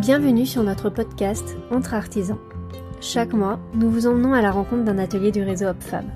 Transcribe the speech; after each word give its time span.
Bienvenue 0.00 0.46
sur 0.46 0.62
notre 0.62 0.88
podcast 0.88 1.58
Entre 1.70 1.92
artisans. 1.92 2.38
Chaque 3.02 3.34
mois, 3.34 3.60
nous 3.74 3.90
vous 3.90 4.06
emmenons 4.06 4.32
à 4.32 4.40
la 4.40 4.50
rencontre 4.50 4.84
d'un 4.84 4.96
atelier 4.96 5.30
du 5.30 5.42
réseau 5.42 5.66
HopFab. 5.66 6.06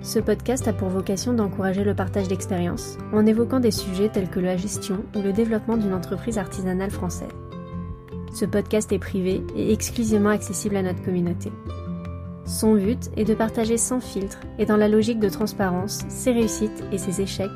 Ce 0.00 0.20
podcast 0.20 0.68
a 0.68 0.72
pour 0.72 0.90
vocation 0.90 1.32
d'encourager 1.32 1.82
le 1.82 1.96
partage 1.96 2.28
d'expériences 2.28 2.96
en 3.12 3.26
évoquant 3.26 3.58
des 3.58 3.72
sujets 3.72 4.10
tels 4.10 4.30
que 4.30 4.38
la 4.38 4.56
gestion 4.56 5.00
ou 5.16 5.22
le 5.22 5.32
développement 5.32 5.76
d'une 5.76 5.92
entreprise 5.92 6.38
artisanale 6.38 6.92
française. 6.92 7.32
Ce 8.32 8.44
podcast 8.44 8.92
est 8.92 9.00
privé 9.00 9.42
et 9.56 9.72
exclusivement 9.72 10.30
accessible 10.30 10.76
à 10.76 10.82
notre 10.82 11.02
communauté. 11.02 11.50
Son 12.44 12.76
but 12.76 13.10
est 13.16 13.24
de 13.24 13.34
partager 13.34 13.76
sans 13.76 13.98
filtre 13.98 14.38
et 14.60 14.66
dans 14.66 14.76
la 14.76 14.86
logique 14.86 15.18
de 15.18 15.28
transparence 15.28 16.04
ses 16.08 16.30
réussites 16.30 16.84
et 16.92 16.98
ses 16.98 17.20
échecs 17.20 17.50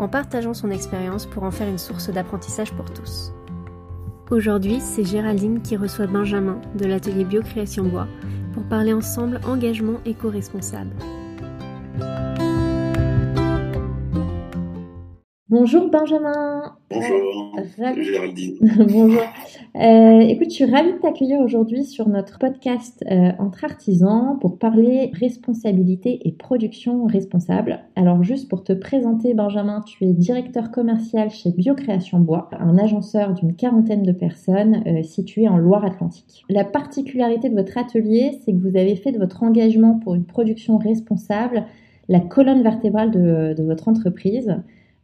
en 0.00 0.08
partageant 0.08 0.52
son 0.52 0.72
expérience 0.72 1.26
pour 1.26 1.44
en 1.44 1.52
faire 1.52 1.68
une 1.68 1.78
source 1.78 2.10
d'apprentissage 2.10 2.72
pour 2.72 2.90
tous. 2.92 3.32
Aujourd'hui, 4.30 4.78
c'est 4.80 5.04
Géraldine 5.04 5.60
qui 5.60 5.76
reçoit 5.76 6.06
Benjamin 6.06 6.60
de 6.76 6.86
l'atelier 6.86 7.24
Biocréation 7.24 7.82
Bois 7.82 8.06
pour 8.54 8.62
parler 8.62 8.92
ensemble 8.92 9.40
engagement 9.44 9.98
éco-responsable. 10.06 10.94
Bonjour 15.50 15.90
Benjamin. 15.90 16.76
Bonjour. 16.92 17.56
Euh, 17.58 18.02
Géraldine. 18.04 18.56
Bonjour. 18.88 19.20
Euh, 19.74 20.20
écoute, 20.20 20.50
je 20.50 20.54
suis 20.54 20.64
ravie 20.64 20.92
de 20.92 20.98
t'accueillir 20.98 21.40
aujourd'hui 21.40 21.82
sur 21.82 22.08
notre 22.08 22.38
podcast 22.38 23.04
euh, 23.10 23.32
entre 23.40 23.64
artisans 23.64 24.38
pour 24.40 24.60
parler 24.60 25.10
responsabilité 25.12 26.20
et 26.24 26.30
production 26.30 27.04
responsable. 27.06 27.80
Alors 27.96 28.22
juste 28.22 28.48
pour 28.48 28.62
te 28.62 28.72
présenter 28.72 29.34
Benjamin, 29.34 29.80
tu 29.80 30.04
es 30.04 30.12
directeur 30.12 30.70
commercial 30.70 31.30
chez 31.30 31.50
Biocréation 31.50 32.20
Bois, 32.20 32.48
un 32.52 32.78
agenceur 32.78 33.34
d'une 33.34 33.56
quarantaine 33.56 34.04
de 34.04 34.12
personnes 34.12 35.02
situé 35.02 35.48
en 35.48 35.56
Loire-Atlantique. 35.56 36.44
La 36.48 36.62
particularité 36.62 37.48
de 37.48 37.56
votre 37.56 37.76
atelier, 37.76 38.38
c'est 38.44 38.52
que 38.52 38.58
vous 38.58 38.76
avez 38.76 38.94
fait 38.94 39.10
de 39.10 39.18
votre 39.18 39.42
engagement 39.42 39.98
pour 39.98 40.14
une 40.14 40.26
production 40.26 40.78
responsable 40.78 41.64
la 42.08 42.20
colonne 42.20 42.62
vertébrale 42.62 43.10
de, 43.10 43.54
de 43.56 43.62
votre 43.64 43.88
entreprise. 43.88 44.54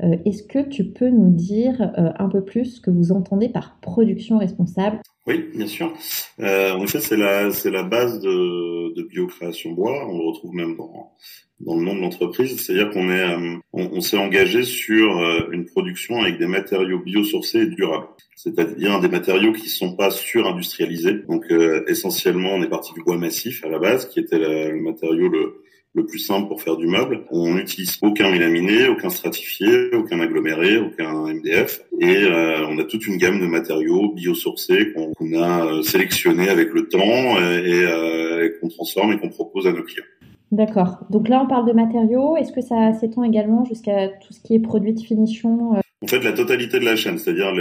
Euh, 0.02 0.16
est-ce 0.26 0.42
que 0.42 0.58
tu 0.58 0.84
peux 0.84 1.08
nous 1.08 1.30
dire 1.30 1.80
euh, 1.80 2.10
un 2.18 2.28
peu 2.28 2.44
plus 2.44 2.76
ce 2.76 2.80
que 2.80 2.90
vous 2.90 3.12
entendez 3.12 3.48
par 3.48 3.80
production 3.80 4.38
responsable? 4.38 5.00
Oui, 5.26 5.46
bien 5.54 5.66
sûr. 5.66 5.92
Euh, 6.40 6.72
en 6.72 6.84
effet, 6.84 7.00
c'est 7.00 7.16
la, 7.16 7.50
c'est 7.50 7.70
la 7.70 7.82
base 7.82 8.20
de, 8.20 8.94
de 8.94 9.02
Biocréation 9.02 9.72
Bois. 9.72 10.06
On 10.08 10.18
le 10.18 10.26
retrouve 10.26 10.54
même 10.54 10.76
dans, 10.76 11.12
dans 11.60 11.76
le 11.76 11.84
nom 11.84 11.96
de 11.96 12.00
l'entreprise. 12.00 12.60
C'est-à-dire 12.60 12.90
qu'on 12.90 13.10
est, 13.10 13.58
on, 13.72 14.00
s'est 14.00 14.18
engagé 14.18 14.62
sur 14.62 15.50
une 15.50 15.64
production 15.64 16.20
avec 16.20 16.38
des 16.38 16.46
matériaux 16.46 17.00
biosourcés 17.00 17.62
et 17.62 17.66
durables. 17.66 18.06
C'est-à-dire 18.36 19.00
des 19.00 19.08
matériaux 19.08 19.52
qui 19.52 19.68
sont 19.68 19.96
pas 19.96 20.10
surindustrialisés. 20.10 21.24
Donc 21.28 21.46
essentiellement, 21.88 22.50
on 22.50 22.62
est 22.62 22.68
parti 22.68 22.92
du 22.94 23.02
bois 23.02 23.18
massif 23.18 23.64
à 23.64 23.68
la 23.68 23.80
base, 23.80 24.08
qui 24.08 24.20
était 24.20 24.38
le 24.38 24.80
matériau 24.80 25.28
le 25.28 25.64
le 25.96 26.04
plus 26.04 26.18
simple 26.18 26.46
pour 26.46 26.62
faire 26.62 26.76
du 26.76 26.86
meuble. 26.86 27.24
On 27.30 27.54
n'utilise 27.54 27.98
aucun 28.02 28.30
mélaminé, 28.30 28.86
aucun 28.86 29.08
stratifié, 29.08 29.94
aucun 29.94 30.20
aggloméré, 30.20 30.76
aucun 30.76 31.26
MDF. 31.32 31.80
Et 32.00 32.18
euh, 32.18 32.66
on 32.68 32.78
a 32.78 32.84
toute 32.84 33.06
une 33.06 33.16
gamme 33.16 33.40
de 33.40 33.46
matériaux 33.46 34.12
biosourcés 34.12 34.92
qu'on 34.92 35.42
a 35.42 35.64
euh, 35.64 35.82
sélectionnés 35.82 36.50
avec 36.50 36.72
le 36.74 36.88
temps 36.88 36.98
euh, 37.00 38.44
et, 38.44 38.60
qu'on 38.60 38.68
transforme 38.68 39.12
et 39.12 39.18
qu'on 39.18 39.30
propose 39.30 39.66
à 39.66 39.72
nos 39.72 39.82
clients. 39.82 40.04
D'accord. 40.52 40.98
Donc 41.10 41.28
là, 41.28 41.42
on 41.42 41.48
parle 41.48 41.66
de 41.66 41.72
matériaux. 41.72 42.36
Est-ce 42.36 42.52
que 42.52 42.60
ça 42.60 42.92
s'étend 42.92 43.24
également 43.24 43.64
jusqu'à 43.64 44.08
tout 44.08 44.32
ce 44.32 44.40
qui 44.40 44.54
est 44.54 44.60
produit 44.60 44.92
de 44.92 45.00
finition 45.00 45.72
En 45.72 46.06
fait, 46.06 46.22
la 46.22 46.32
totalité 46.32 46.78
de 46.78 46.84
la 46.84 46.94
chaîne, 46.94 47.16
c'est-à-dire 47.16 47.52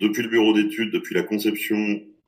depuis 0.00 0.22
le 0.22 0.28
bureau 0.28 0.52
d'études, 0.52 0.92
depuis 0.92 1.14
la 1.14 1.22
conception 1.22 1.76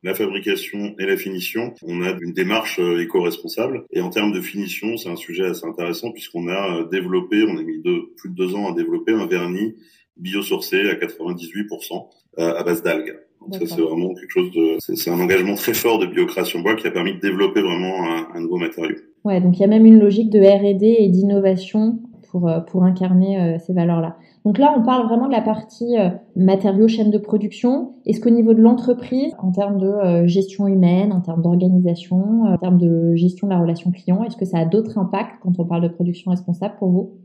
la 0.03 0.13
fabrication 0.13 0.95
et 0.97 1.05
la 1.05 1.17
finition, 1.17 1.73
on 1.85 2.01
a 2.03 2.11
une 2.21 2.33
démarche 2.33 2.79
euh, 2.79 3.01
éco-responsable. 3.01 3.85
Et 3.91 4.01
en 4.01 4.09
termes 4.09 4.31
de 4.31 4.41
finition, 4.41 4.95
c'est 4.97 5.09
un 5.09 5.15
sujet 5.15 5.45
assez 5.45 5.65
intéressant 5.65 6.11
puisqu'on 6.11 6.47
a 6.47 6.79
euh, 6.79 6.87
développé, 6.89 7.43
on 7.43 7.57
a 7.57 7.63
mis 7.63 7.81
plus 8.15 8.29
de 8.29 8.35
deux 8.35 8.55
ans 8.55 8.71
à 8.71 8.75
développer 8.75 9.11
un 9.11 9.27
vernis 9.27 9.75
biosourcé 10.17 10.89
à 10.89 10.95
98% 10.95 12.07
euh, 12.39 12.55
à 12.55 12.63
base 12.63 12.81
d'algues. 12.83 13.15
Donc 13.41 13.55
ça 13.55 13.75
c'est 13.75 13.81
vraiment 13.81 14.13
quelque 14.13 14.31
chose 14.31 14.51
de, 14.51 14.77
c'est 14.79 15.09
un 15.09 15.19
engagement 15.19 15.55
très 15.55 15.73
fort 15.73 15.97
de 15.97 16.05
biocréation 16.05 16.59
bois 16.59 16.75
qui 16.75 16.87
a 16.87 16.91
permis 16.91 17.13
de 17.13 17.19
développer 17.19 17.61
vraiment 17.61 18.33
un, 18.33 18.41
nouveau 18.41 18.57
matériau. 18.57 18.95
Ouais, 19.23 19.39
donc 19.39 19.57
il 19.57 19.61
y 19.61 19.63
a 19.63 19.67
même 19.67 19.85
une 19.85 19.99
logique 19.99 20.29
de 20.29 20.39
R&D 20.39 20.97
et 20.99 21.07
d'innovation 21.07 21.99
pour 22.31 22.49
pour 22.67 22.83
incarner 22.83 23.57
ces 23.59 23.73
valeurs-là. 23.73 24.17
Donc 24.45 24.57
là, 24.57 24.73
on 24.77 24.83
parle 24.83 25.05
vraiment 25.07 25.27
de 25.27 25.33
la 25.33 25.41
partie 25.41 25.97
euh, 25.97 26.09
matériaux, 26.35 26.87
chaîne 26.87 27.11
de 27.11 27.17
production. 27.17 27.95
Est-ce 28.05 28.21
qu'au 28.21 28.29
niveau 28.29 28.53
de 28.53 28.61
l'entreprise, 28.61 29.33
en 29.39 29.51
termes 29.51 29.79
de 29.79 29.87
euh, 29.87 30.27
gestion 30.27 30.67
humaine, 30.67 31.11
en 31.11 31.21
termes 31.21 31.41
d'organisation, 31.41 32.45
euh, 32.45 32.53
en 32.53 32.57
termes 32.57 32.77
de 32.77 33.15
gestion 33.15 33.47
de 33.47 33.53
la 33.53 33.59
relation 33.59 33.91
client, 33.91 34.23
est-ce 34.23 34.37
que 34.37 34.45
ça 34.45 34.59
a 34.59 34.65
d'autres 34.65 34.97
impacts 34.97 35.41
quand 35.43 35.59
on 35.59 35.65
parle 35.65 35.83
de 35.83 35.89
production 35.89 36.31
responsable 36.31 36.75
pour 36.79 36.89
vous? 36.89 37.17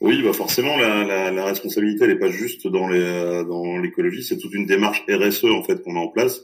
Oui, 0.00 0.22
bah 0.22 0.32
forcément, 0.32 0.76
la, 0.78 1.04
la, 1.04 1.30
la 1.30 1.44
responsabilité, 1.44 2.04
elle 2.04 2.12
n'est 2.12 2.18
pas 2.18 2.30
juste 2.30 2.66
dans 2.66 2.88
les 2.88 3.44
dans 3.46 3.76
l'écologie, 3.76 4.22
c'est 4.22 4.38
toute 4.38 4.54
une 4.54 4.64
démarche 4.64 5.04
RSE 5.10 5.44
en 5.44 5.62
fait 5.62 5.82
qu'on 5.82 5.96
a 5.96 5.98
en 5.98 6.08
place 6.08 6.40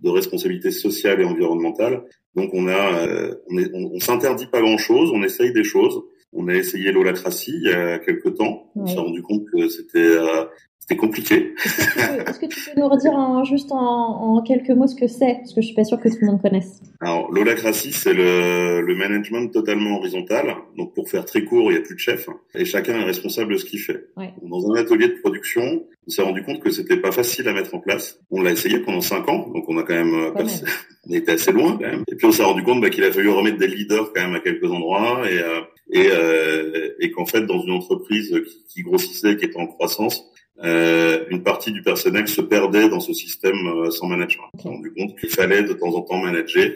de 0.00 0.08
responsabilité 0.10 0.72
sociale 0.72 1.20
et 1.20 1.24
environnementale. 1.24 2.02
Donc 2.34 2.50
on 2.52 2.66
a, 2.66 3.36
on, 3.48 3.58
on, 3.58 3.90
on 3.94 4.00
s'interdit 4.00 4.48
pas 4.48 4.60
grand 4.60 4.76
chose, 4.76 5.12
on 5.14 5.22
essaye 5.22 5.52
des 5.52 5.62
choses. 5.62 6.02
On 6.36 6.48
a 6.48 6.54
essayé 6.54 6.92
l'holacratie 6.92 7.54
il 7.54 7.70
y 7.70 7.72
a 7.72 7.98
quelques 7.98 8.34
temps. 8.34 8.70
On 8.76 8.86
s'est 8.86 8.98
rendu 8.98 9.22
compte 9.22 9.44
que 9.52 9.68
c'était 9.68 9.98
euh, 9.98 10.44
c'était 10.88 11.00
compliqué. 11.00 11.52
Est-ce 11.64 12.38
que, 12.38 12.46
tu 12.46 12.70
peux 12.70 12.80
nous 12.80 12.88
redire 12.88 13.10
en, 13.12 13.42
juste 13.42 13.72
en, 13.72 14.40
quelques 14.42 14.70
mots 14.70 14.86
ce 14.86 14.94
que 14.94 15.08
c'est? 15.08 15.34
Parce 15.38 15.52
que 15.52 15.60
je 15.60 15.66
suis 15.66 15.74
pas 15.74 15.82
sûr 15.82 15.98
que 15.98 16.08
tout 16.08 16.18
le 16.20 16.28
monde 16.28 16.40
connaisse. 16.40 16.80
Alors, 17.00 17.32
l'holacratie, 17.32 17.92
c'est 17.92 18.14
le, 18.14 18.82
le, 18.82 18.94
management 18.94 19.48
totalement 19.48 19.96
horizontal. 19.96 20.54
Donc, 20.76 20.94
pour 20.94 21.08
faire 21.08 21.24
très 21.24 21.44
court, 21.44 21.72
il 21.72 21.74
n'y 21.74 21.80
a 21.80 21.82
plus 21.82 21.96
de 21.96 22.00
chef. 22.00 22.28
Et 22.54 22.64
chacun 22.64 23.00
est 23.00 23.04
responsable 23.04 23.54
de 23.54 23.58
ce 23.58 23.64
qu'il 23.64 23.80
fait. 23.80 24.06
Dans 24.42 24.70
un 24.70 24.76
atelier 24.76 25.08
de 25.08 25.18
production, 25.20 25.84
on 26.06 26.10
s'est 26.10 26.22
rendu 26.22 26.44
compte 26.44 26.60
que 26.60 26.70
c'était 26.70 26.98
pas 26.98 27.10
facile 27.10 27.48
à 27.48 27.52
mettre 27.52 27.74
en 27.74 27.80
place. 27.80 28.20
On 28.30 28.40
l'a 28.42 28.52
essayé 28.52 28.78
pendant 28.78 29.00
cinq 29.00 29.28
ans. 29.28 29.50
Donc, 29.52 29.68
on 29.68 29.76
a 29.78 29.82
quand 29.82 29.94
même, 29.94 30.14
euh, 30.14 30.44
on 31.10 31.14
était 31.14 31.32
assez 31.32 31.50
loin 31.50 31.72
quand 31.72 31.90
même. 31.90 32.04
Et 32.08 32.14
puis, 32.14 32.26
on 32.28 32.32
s'est 32.32 32.44
rendu 32.44 32.62
compte 32.62 32.80
bah, 32.80 32.90
qu'il 32.90 33.02
a 33.02 33.10
fallu 33.10 33.28
remettre 33.30 33.58
des 33.58 33.66
leaders 33.66 34.12
quand 34.14 34.22
même 34.22 34.36
à 34.36 34.40
quelques 34.40 34.70
endroits. 34.70 35.22
Et, 35.28 35.38
euh, 35.38 35.62
et, 35.96 36.10
euh, 36.10 36.94
et 37.00 37.10
qu'en 37.10 37.26
fait, 37.26 37.42
dans 37.46 37.60
une 37.60 37.72
entreprise 37.72 38.30
qui, 38.46 38.64
qui 38.68 38.82
grossissait, 38.82 39.36
qui 39.36 39.46
était 39.46 39.58
en 39.58 39.66
croissance, 39.66 40.24
euh, 40.64 41.24
une 41.30 41.42
partie 41.42 41.70
du 41.70 41.82
personnel 41.82 42.26
se 42.28 42.40
perdait 42.40 42.88
dans 42.88 43.00
ce 43.00 43.12
système 43.12 43.66
euh, 43.66 43.90
sans 43.90 44.06
management. 44.06 44.44
On 44.54 44.58
s'est 44.58 44.68
rendu 44.68 44.92
compte 44.92 45.18
qu'il 45.18 45.28
fallait 45.28 45.62
de 45.62 45.74
temps 45.74 45.94
en 45.94 46.00
temps 46.00 46.18
manager. 46.18 46.70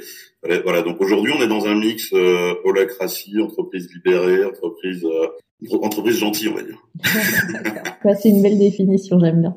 Voilà, 0.65 0.83
donc 0.83 1.01
aujourd'hui 1.01 1.33
on 1.39 1.43
est 1.43 1.49
dans 1.49 1.67
un 1.67 1.75
mix 1.75 2.13
euh, 2.13 2.55
holacratie, 2.65 3.41
entreprise 3.41 3.89
libérée, 3.95 4.45
entreprise 4.45 5.05
euh, 5.05 5.77
entreprise 5.83 6.19
gentille, 6.19 6.49
on 6.49 6.55
va 6.55 6.63
dire. 6.63 6.83
c'est 8.21 8.31
une 8.31 8.43
belle 8.43 8.59
définition, 8.59 9.19
j'aime 9.21 9.41
bien. 9.41 9.57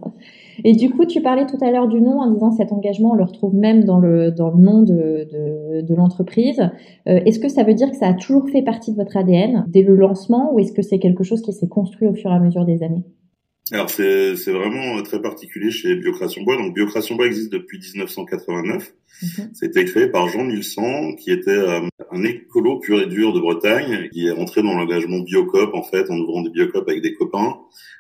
Et 0.64 0.74
du 0.74 0.90
coup, 0.90 1.06
tu 1.06 1.22
parlais 1.22 1.46
tout 1.46 1.58
à 1.62 1.72
l'heure 1.72 1.88
du 1.88 2.02
nom 2.02 2.20
en 2.20 2.32
disant 2.32 2.52
cet 2.52 2.72
engagement, 2.72 3.12
on 3.12 3.16
le 3.16 3.24
retrouve 3.24 3.56
même 3.56 3.84
dans 3.84 4.00
le, 4.00 4.32
dans 4.32 4.50
le 4.50 4.58
nom 4.58 4.82
de, 4.82 5.28
de, 5.32 5.82
de 5.82 5.96
l'entreprise. 5.96 6.60
Euh, 7.08 7.20
est-ce 7.26 7.40
que 7.40 7.50
ça 7.50 7.64
veut 7.64 7.74
dire 7.74 7.90
que 7.90 7.98
ça 7.98 8.08
a 8.08 8.14
toujours 8.14 8.50
fait 8.50 8.62
partie 8.62 8.92
de 8.92 8.98
votre 8.98 9.18
ADN 9.18 9.66
dès 9.68 9.82
le 9.82 9.96
lancement 9.96 10.54
ou 10.54 10.60
est-ce 10.60 10.74
que 10.74 10.82
c'est 10.82 11.00
quelque 11.00 11.24
chose 11.24 11.42
qui 11.42 11.54
s'est 11.54 11.68
construit 11.68 12.08
au 12.08 12.14
fur 12.14 12.32
et 12.32 12.36
à 12.36 12.40
mesure 12.40 12.66
des 12.66 12.84
années? 12.84 13.04
Alors 13.72 13.90
c'est 13.90 14.36
c'est 14.36 14.52
vraiment 14.52 15.02
très 15.04 15.22
particulier 15.22 15.72
chez 15.72 15.96
Biocration 15.96 16.44
Bois. 16.44 16.58
Donc 16.58 16.74
Biocration 16.74 17.16
Bois 17.16 17.28
existe 17.28 17.52
depuis 17.52 17.80
1989. 17.80 18.94
C'était 19.54 19.86
créé 19.86 20.08
par 20.08 20.28
Jean 20.28 20.44
Milsan, 20.44 21.16
qui 21.16 21.32
était 21.32 21.52
euh, 21.52 21.80
un 22.12 22.24
écolo 22.24 22.80
pur 22.80 23.02
et 23.02 23.06
dur 23.06 23.32
de 23.32 23.40
Bretagne, 23.40 24.10
qui 24.12 24.28
est 24.28 24.32
rentré 24.32 24.64
dans 24.64 24.74
l'engagement 24.74 25.20
Biocop 25.20 25.74
en 25.74 25.84
fait 25.84 26.10
en 26.10 26.18
ouvrant 26.18 26.42
des 26.42 26.50
Biocop 26.50 26.88
avec 26.90 27.02
des 27.02 27.14
copains. 27.14 27.58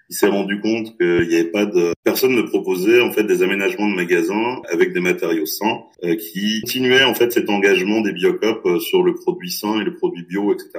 Il 0.09 0.15
s'est 0.15 0.27
rendu 0.27 0.59
compte 0.59 0.97
qu'il 0.97 1.27
n'y 1.29 1.35
avait 1.35 1.45
pas 1.45 1.65
de 1.65 1.93
personne 2.03 2.35
ne 2.35 2.41
proposait 2.41 2.99
en 2.99 3.11
fait 3.11 3.23
des 3.23 3.41
aménagements 3.41 3.87
de 3.87 3.95
magasins 3.95 4.61
avec 4.69 4.91
des 4.91 4.99
matériaux 4.99 5.45
sains 5.45 5.83
euh, 6.03 6.15
qui 6.15 6.59
continuaient 6.61 7.05
en 7.05 7.13
fait 7.13 7.31
cet 7.31 7.49
engagement 7.49 8.01
des 8.01 8.11
Biocop 8.11 8.65
euh, 8.65 8.79
sur 8.79 9.01
le 9.01 9.15
produit 9.15 9.51
sain 9.51 9.79
et 9.79 9.85
le 9.85 9.95
produit 9.95 10.23
bio, 10.23 10.53
etc. 10.53 10.71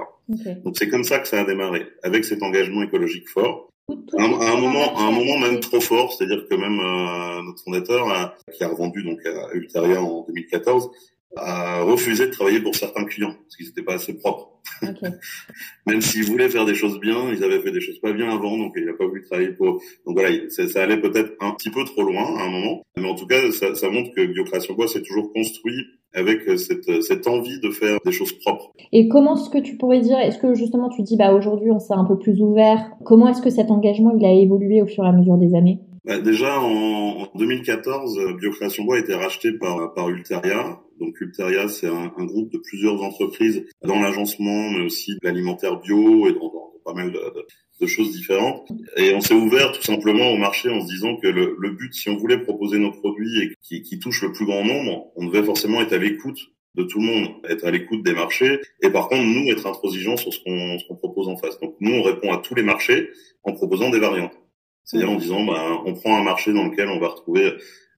Donc 0.63 0.77
c'est 0.77 0.89
comme 0.89 1.05
ça 1.05 1.21
que 1.21 1.29
ça 1.29 1.41
a 1.41 1.45
démarré 1.45 1.87
avec 2.03 2.25
cet 2.25 2.43
engagement 2.43 2.83
écologique 2.83 3.29
fort. 3.31 3.71
À 4.19 4.25
un, 4.25 4.61
moment, 4.61 4.99
un 4.99 5.11
moment 5.11 5.39
même 5.39 5.61
trop 5.61 5.81
fort, 5.81 6.13
c'est-à-dire 6.13 6.47
que 6.49 6.55
même 6.55 6.81
euh, 6.81 7.43
notre 7.43 7.63
fondateur, 7.63 8.35
qui 8.57 8.65
a 8.65 8.69
revendu 8.69 9.03
donc 9.03 9.19
à 9.27 9.53
Ulteria 9.53 10.03
en 10.03 10.25
2014, 10.27 10.91
a 11.37 11.83
refusé 11.83 12.27
de 12.27 12.31
travailler 12.31 12.61
pour 12.61 12.75
certains 12.75 13.05
clients 13.05 13.35
parce 13.35 13.57
qu'ils 13.57 13.67
n'étaient 13.67 13.83
pas 13.83 13.95
assez 13.95 14.15
propres. 14.15 14.61
même 15.87 16.01
s'ils 16.01 16.25
voulaient 16.25 16.49
faire 16.49 16.65
des 16.65 16.75
choses 16.75 16.99
bien, 17.01 17.31
ils 17.31 17.43
avaient 17.45 17.61
fait 17.61 17.73
des 17.73 17.81
choses 17.81 17.99
pas 17.99 18.13
bien 18.13 18.31
avant, 18.31 18.57
donc 18.57 18.73
il 18.77 18.85
n'a 18.85 18.95
pas 18.95 19.07
voulu 19.07 19.23
travailler 19.23 19.53
pour. 19.53 19.83
Donc 20.07 20.15
voilà, 20.19 20.31
ça, 20.49 20.67
ça 20.69 20.83
allait 20.83 21.01
peut-être 21.01 21.35
un 21.41 21.53
petit 21.53 21.71
peu 21.71 21.85
trop 21.85 22.03
loin 22.03 22.39
à 22.39 22.45
un 22.45 22.51
moment, 22.51 22.83
mais 22.97 23.09
en 23.09 23.15
tout 23.15 23.27
cas, 23.27 23.51
ça, 23.53 23.75
ça 23.75 23.91
montre 23.91 24.15
que 24.15 24.25
Biocréation 24.25 24.75
Bois 24.75 24.89
s'est 24.89 25.03
toujours 25.03 25.33
construit 25.33 25.85
avec 26.15 26.49
euh, 26.49 26.57
cette, 26.57 26.89
euh, 26.89 27.01
cette 27.01 27.27
envie 27.27 27.61
de 27.61 27.71
faire 27.71 27.99
des 28.05 28.13
choses 28.13 28.33
propres. 28.33 28.73
Et 28.93 29.09
comment 29.09 29.37
est-ce 29.37 29.51
que 29.51 29.59
tu 29.59 29.77
pourrais 29.77 30.01
dire, 30.01 30.19
est-ce 30.19 30.39
que 30.39 30.55
justement 30.55 30.89
tu 30.89 31.03
dis 31.03 31.17
bah 31.17 31.35
aujourd'hui 31.35 31.71
on 31.71 31.79
s'est 31.79 31.95
un 31.95 32.05
peu 32.05 32.19
plus 32.19 32.41
ouvert, 32.41 32.91
comment 33.05 33.29
est-ce 33.29 33.43
que 33.43 33.51
cet 33.51 33.71
engagement 33.71 34.13
il 34.17 34.25
a 34.25 34.33
évolué 34.33 34.83
au 34.83 34.87
fur 34.87 35.05
et 35.05 35.09
à 35.09 35.13
mesure 35.13 35.37
des 35.37 35.55
années? 35.55 35.81
Bah, 36.05 36.19
Déjà, 36.21 36.61
en, 36.61 37.27
2014, 37.35 38.37
Biocréation 38.39 38.85
Bois 38.85 38.97
a 38.97 38.99
été 39.01 39.15
racheté 39.15 39.53
par, 39.53 39.95
par 39.95 40.11
Ulteria. 40.11 40.81
Donc 41.01 41.19
Ulteria, 41.21 41.67
c'est 41.69 41.89
un, 41.89 42.25
groupe 42.25 42.53
de 42.53 42.59
plusieurs 42.59 43.03
entreprises 43.03 43.65
dans 43.83 44.01
l'agencement, 44.01 44.71
mais 44.71 44.85
aussi 44.85 45.13
l'alimentaire 45.23 45.81
bio 45.81 46.29
et 46.29 46.35
dans, 46.35 46.53
pas 46.85 46.93
mal 46.93 47.11
de, 47.11 47.19
de, 47.19 47.47
choses 47.87 48.13
différentes. 48.13 48.69
Et 48.97 49.15
on 49.15 49.21
s'est 49.21 49.35
ouvert 49.35 49.73
tout 49.73 49.83
simplement 49.83 50.31
au 50.31 50.37
marché 50.37 50.71
en 50.71 50.81
se 50.81 50.87
disant 50.87 51.17
que 51.17 51.29
le, 51.29 51.57
le 51.59 51.71
but, 51.71 51.93
si 51.95 52.09
on 52.09 52.17
voulait 52.17 52.39
proposer 52.39 52.79
nos 52.79 52.93
produits 52.93 53.43
et 53.43 53.55
qui, 53.63 53.83
qui 53.83 53.99
touchent 53.99 54.23
le 54.23 54.33
plus 54.33 54.47
grand 54.47 54.65
nombre, 54.65 55.13
on 55.17 55.27
devait 55.27 55.43
forcément 55.43 55.81
être 55.81 55.93
à 55.93 55.99
l'écoute 55.99 56.39
de 56.75 56.83
tout 56.83 56.99
le 56.99 57.07
monde, 57.07 57.29
être 57.49 57.65
à 57.65 57.71
l'écoute 57.71 58.03
des 58.03 58.15
marchés, 58.15 58.61
et 58.83 58.91
par 58.91 59.09
contre, 59.09 59.23
nous, 59.23 59.49
être 59.51 59.67
intransigeants 59.67 60.17
sur 60.17 60.33
ce 60.33 60.41
qu'on 60.43 60.79
qu'on 60.89 60.97
propose 60.97 61.29
en 61.29 61.37
face. 61.37 61.59
Donc, 61.61 61.77
nous, 61.81 61.93
on 61.93 62.03
répond 62.03 62.33
à 62.33 62.39
tous 62.39 62.55
les 62.55 62.65
marchés 62.65 63.11
en 63.45 63.53
proposant 63.53 63.91
des 63.91 64.01
variantes. 64.01 64.35
C'est-à-dire 64.83 65.11
en 65.11 65.17
disant, 65.17 65.45
bah, 65.45 65.83
on 65.87 65.95
prend 65.95 66.19
un 66.19 66.25
marché 66.25 66.53
dans 66.53 66.65
lequel 66.65 66.89
on 66.89 66.99
va 66.99 67.09
retrouver 67.09 67.55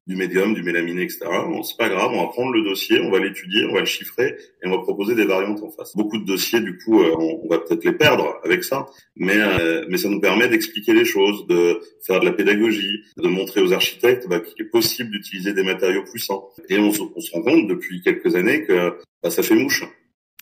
du 0.06 0.14
médium, 0.14 0.54
du 0.54 0.62
mélaminé, 0.62 1.02
etc. 1.02 1.20
Bon, 1.48 1.62
c'est 1.62 1.76
pas 1.76 1.88
grave, 1.88 2.10
on 2.12 2.22
va 2.22 2.28
prendre 2.28 2.52
le 2.52 2.62
dossier, 2.62 3.00
on 3.00 3.10
va 3.10 3.18
l'étudier, 3.18 3.64
on 3.68 3.74
va 3.74 3.80
le 3.80 3.86
chiffrer 3.86 4.36
et 4.62 4.68
on 4.68 4.70
va 4.70 4.78
proposer 4.78 5.16
des 5.16 5.24
variantes 5.24 5.62
en 5.62 5.70
face. 5.70 5.96
Beaucoup 5.96 6.18
de 6.18 6.24
dossiers, 6.24 6.60
du 6.60 6.78
coup, 6.78 7.02
euh, 7.02 7.12
on, 7.18 7.48
va 7.48 7.58
peut-être 7.58 7.84
les 7.84 7.92
perdre 7.92 8.38
avec 8.44 8.62
ça, 8.62 8.86
mais 9.16 9.36
euh, 9.36 9.84
mais 9.88 9.98
ça 9.98 10.08
nous 10.08 10.20
permet 10.20 10.48
d'expliquer 10.48 10.94
les 10.94 11.04
choses, 11.04 11.46
de 11.48 11.80
faire 12.06 12.20
de 12.20 12.24
la 12.24 12.32
pédagogie, 12.32 13.02
de 13.16 13.28
montrer 13.28 13.60
aux 13.60 13.72
architectes 13.72 14.28
bah, 14.28 14.38
qu'il 14.38 14.64
est 14.64 14.68
possible 14.68 15.10
d'utiliser 15.10 15.54
des 15.54 15.64
matériaux 15.64 16.04
puissants. 16.04 16.50
Et 16.68 16.78
on, 16.78 16.90
on, 16.90 17.20
se 17.20 17.32
rend 17.32 17.42
compte 17.42 17.66
depuis 17.66 18.00
quelques 18.02 18.36
années 18.36 18.64
que 18.64 18.96
bah, 19.22 19.30
ça 19.30 19.42
fait 19.42 19.56
mouche. 19.56 19.84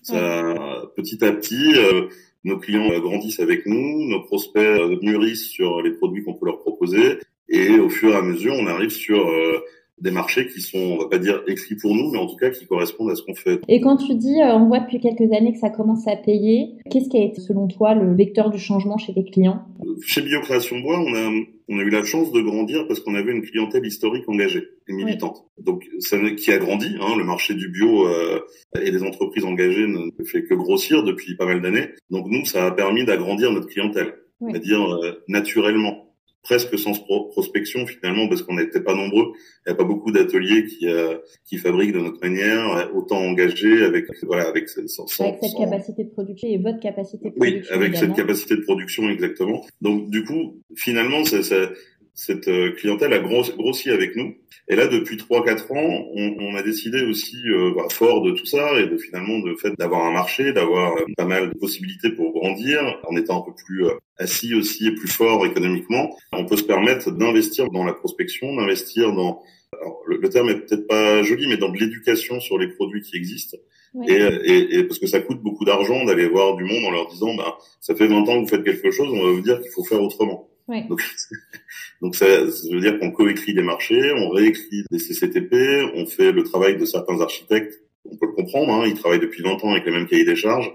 Ça, 0.03 0.83
petit 0.97 1.25
à 1.25 1.33
petit, 1.33 1.73
euh, 1.77 2.09
nos 2.45 2.59
clients 2.59 2.99
grandissent 3.01 3.41
avec 3.41 3.65
nous, 3.65 4.11
nos 4.11 4.21
prospects 4.21 5.01
mûrissent 5.01 5.49
sur 5.49 5.81
les 5.81 5.93
produits 5.93 6.23
qu'on 6.23 6.35
peut 6.35 6.45
leur 6.45 6.59
proposer 6.59 7.19
et 7.49 7.79
au 7.79 7.89
fur 7.89 8.13
et 8.13 8.17
à 8.17 8.23
mesure, 8.23 8.55
on 8.59 8.67
arrive 8.67 8.91
sur 8.91 9.29
euh, 9.29 9.65
des 10.01 10.11
marchés 10.11 10.49
qui 10.49 10.61
sont, 10.61 10.79
on 10.79 10.99
va 10.99 11.09
pas 11.09 11.19
dire 11.19 11.43
écrits 11.47 11.77
pour 11.77 11.95
nous, 11.95 12.11
mais 12.11 12.19
en 12.19 12.27
tout 12.27 12.37
cas 12.37 12.51
qui 12.51 12.67
correspondent 12.67 13.11
à 13.11 13.15
ce 13.15 13.23
qu'on 13.23 13.35
fait. 13.35 13.61
Et 13.69 13.81
quand 13.81 13.97
tu 13.97 14.15
dis, 14.15 14.41
euh, 14.41 14.55
on 14.55 14.67
voit 14.67 14.81
depuis 14.81 15.01
quelques 15.01 15.33
années 15.33 15.53
que 15.53 15.59
ça 15.59 15.71
commence 15.71 16.07
à 16.09 16.17
payer, 16.17 16.75
qu'est-ce 16.91 17.09
qui 17.09 17.19
a 17.19 17.23
été 17.23 17.41
selon 17.41 17.69
toi 17.69 17.95
le 17.95 18.15
vecteur 18.15 18.51
du 18.51 18.59
changement 18.59 18.99
chez 18.99 19.15
tes 19.15 19.25
clients? 19.25 19.63
Chez 20.03 20.23
Biocréation 20.23 20.81
Bois, 20.81 20.99
on 20.99 21.15
a, 21.15 21.31
on 21.69 21.79
a 21.79 21.83
eu 21.83 21.91
la 21.91 22.03
chance 22.03 22.33
de 22.33 22.41
grandir 22.41 22.87
parce 22.89 23.01
qu'on 23.01 23.15
avait 23.15 23.33
une 23.33 23.43
clientèle 23.43 23.87
historique 23.87 24.29
engagée 24.29 24.65
et 24.89 24.93
militante. 24.93 25.45
Donc 25.59 25.89
ça 26.01 26.19
qui 26.37 26.51
a 26.51 26.59
grandi, 26.59 26.97
hein, 27.01 27.17
le 27.17 27.25
marché 27.25 27.55
du 27.55 27.69
bio 27.69 28.09
euh, 28.09 28.41
et 28.81 28.91
les 28.91 29.03
entreprises 29.05 29.45
engagées 29.45 29.87
ne 29.87 30.25
fait 30.25 30.43
que 30.43 30.55
grossir 30.55 31.05
depuis 31.05 31.37
pas 31.37 31.47
mal 31.47 31.63
d'années. 31.63 31.91
Donc 32.11 32.27
nous, 32.29 32.45
ça 32.45 32.67
a 32.67 32.71
permis 32.73 33.05
d'agrandir 33.05 33.53
notre 33.53 33.69
clientèle, 33.69 34.15
c'est-à-dire 34.41 34.99
naturellement 35.29 36.14
presque 36.45 36.79
sans 36.79 36.93
prospection 37.31 37.87
finalement 37.87 38.29
parce 38.29 38.43
qu'on 38.43 38.55
n'était 38.55 38.81
pas 38.81 38.95
nombreux. 38.95 39.33
Il 39.67 39.71
n'y 39.71 39.73
a 39.73 39.75
pas 39.75 39.85
beaucoup 39.85 40.13
d'ateliers 40.13 40.67
qui 40.67 40.89
euh, 40.89 41.17
qui 41.45 41.57
fabriquent 41.57 41.95
de 41.95 42.01
notre 42.01 42.21
manière, 42.23 42.91
autant 42.95 43.19
engagés 43.19 43.83
avec 43.85 44.05
voilà 44.23 44.47
avec, 44.47 44.69
sans, 44.69 45.07
avec 45.21 45.39
cette 45.43 45.59
capacité 45.59 46.05
de 46.05 46.11
production 46.11 46.49
et 46.49 46.59
votre 46.59 46.81
capacité 46.81 47.31
de 47.31 47.35
production. 47.35 47.65
Oui, 47.71 47.77
avec 47.77 47.97
cette 47.97 48.15
capacité 48.15 48.57
de 48.57 48.61
production 48.61 49.09
exactement. 49.09 49.65
Donc 49.81 50.11
du 50.11 50.25
coup, 50.25 50.63
finalement, 50.77 51.25
ça, 51.25 51.43
ça 51.43 51.71
cette 52.15 52.47
euh, 52.47 52.71
clientèle 52.73 53.13
a 53.13 53.19
grossi 53.19 53.91
avec 53.91 54.15
nous. 54.15 54.37
Et 54.69 54.77
là, 54.77 54.87
depuis 54.87 55.17
3-4 55.17 55.73
ans, 55.73 56.07
on, 56.15 56.37
on, 56.39 56.55
a 56.55 56.63
décidé 56.63 57.03
aussi, 57.03 57.37
euh, 57.49 57.73
bah, 57.77 57.87
fort 57.91 58.23
de 58.23 58.31
tout 58.31 58.47
ça, 58.47 58.81
et 58.81 58.87
de 58.87 58.97
finalement 58.97 59.41
de 59.41 59.55
fait 59.57 59.73
d'avoir 59.77 60.07
un 60.07 60.13
marché, 60.13 60.53
d'avoir 60.53 60.97
euh, 60.97 61.05
pas 61.17 61.27
mal 61.27 61.51
de 61.53 61.59
possibilités 61.59 62.11
pour 62.11 62.33
grandir, 62.33 63.01
en 63.07 63.17
étant 63.17 63.43
un 63.43 63.45
peu 63.45 63.53
plus 63.67 63.85
assis 64.17 64.55
aussi 64.55 64.87
et 64.87 64.95
plus 64.95 65.09
fort 65.09 65.45
économiquement, 65.45 66.17
on 66.33 66.47
peut 66.47 66.57
se 66.57 66.63
permettre 66.63 67.11
d'investir 67.11 67.69
dans 67.71 67.85
la 67.85 67.93
prospection, 67.93 68.55
d'investir 68.55 69.13
dans 69.13 69.43
alors, 69.73 70.01
le, 70.07 70.29
terme 70.29 70.51
est 70.51 70.61
peut-être 70.61 70.87
pas 70.87 71.23
joli, 71.25 71.49
mais 71.49 71.57
dans 71.57 71.69
de 71.69 71.77
l'éducation 71.77 72.39
sur 72.39 72.59
les 72.59 72.69
produits 72.69 73.03
qui 73.03 73.17
existent. 73.17 73.59
Et, 74.07 74.13
et, 74.13 74.79
et, 74.79 74.85
parce 74.85 75.01
que 75.01 75.07
ça 75.07 75.21
coûte 75.21 75.41
beaucoup 75.41 75.65
d'argent 75.65 76.05
d'aller 76.05 76.29
voir 76.29 76.57
du 76.57 76.65
monde 76.65 76.85
en 76.85 76.91
leur 76.93 77.09
disant, 77.09 77.35
bah, 77.35 77.59
ça 77.81 77.95
fait 77.95 78.07
20 78.07 78.17
ans 78.23 78.25
que 78.25 78.41
vous 78.41 78.47
faites 78.47 78.65
quelque 78.65 78.93
chose, 78.93 79.09
on 79.13 79.25
va 79.25 79.33
vous 79.33 79.41
dire 79.41 79.61
qu'il 79.61 79.71
faut 79.71 79.85
faire 79.85 80.01
autrement. 80.01 80.49
Donc, 80.69 81.03
donc 82.03 82.17
ça, 82.17 82.27
veut 82.27 82.81
dire 82.81 82.99
qu'on 82.99 83.11
coécrit 83.11 83.55
des 83.55 83.63
marchés, 83.63 84.13
on 84.17 84.31
réécrit 84.31 84.85
des 84.91 84.99
CCTP, 84.99 85.91
on 85.95 86.07
fait 86.07 86.33
le 86.33 86.43
travail 86.43 86.77
de 86.77 86.85
certains 86.85 87.21
architectes. 87.21 87.81
On 88.07 88.17
peut 88.17 88.27
le 88.27 88.33
comprendre, 88.33 88.73
hein, 88.75 88.85
ils 88.87 88.95
travaillent 88.95 89.21
depuis 89.21 89.43
20 89.43 89.65
ans 89.65 89.73
avec 89.73 89.85
les 89.87 89.93
mêmes 89.93 90.07
cahiers 90.07 90.25
des 90.25 90.37
charges. 90.37 90.71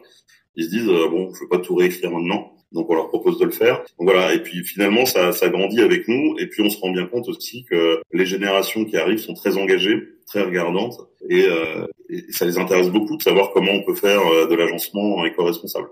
Ils 0.55 0.65
se 0.65 0.69
disent 0.69 0.89
euh, 0.89 1.07
bon, 1.09 1.33
je 1.33 1.41
veux 1.41 1.47
pas 1.47 1.59
tout 1.59 1.75
réécrire 1.75 2.11
maintenant, 2.11 2.53
donc 2.71 2.89
on 2.89 2.95
leur 2.95 3.07
propose 3.07 3.39
de 3.39 3.45
le 3.45 3.51
faire. 3.51 3.79
Donc 3.97 4.09
voilà, 4.09 4.33
et 4.33 4.41
puis 4.41 4.63
finalement 4.63 5.05
ça, 5.05 5.31
ça 5.31 5.49
grandit 5.49 5.81
avec 5.81 6.07
nous, 6.07 6.35
et 6.39 6.47
puis 6.47 6.63
on 6.63 6.69
se 6.69 6.79
rend 6.79 6.91
bien 6.91 7.05
compte 7.05 7.29
aussi 7.29 7.65
que 7.65 8.01
les 8.11 8.25
générations 8.25 8.85
qui 8.85 8.97
arrivent 8.97 9.19
sont 9.19 9.33
très 9.33 9.57
engagées, 9.57 10.01
très 10.27 10.41
regardantes, 10.41 10.95
et, 11.29 11.45
euh, 11.45 11.85
et 12.09 12.31
ça 12.31 12.45
les 12.45 12.57
intéresse 12.57 12.89
beaucoup 12.89 13.15
de 13.15 13.23
savoir 13.23 13.51
comment 13.51 13.71
on 13.71 13.83
peut 13.83 13.95
faire 13.95 14.21
euh, 14.27 14.47
de 14.47 14.55
l'agencement 14.55 15.23
éco-responsable. 15.25 15.89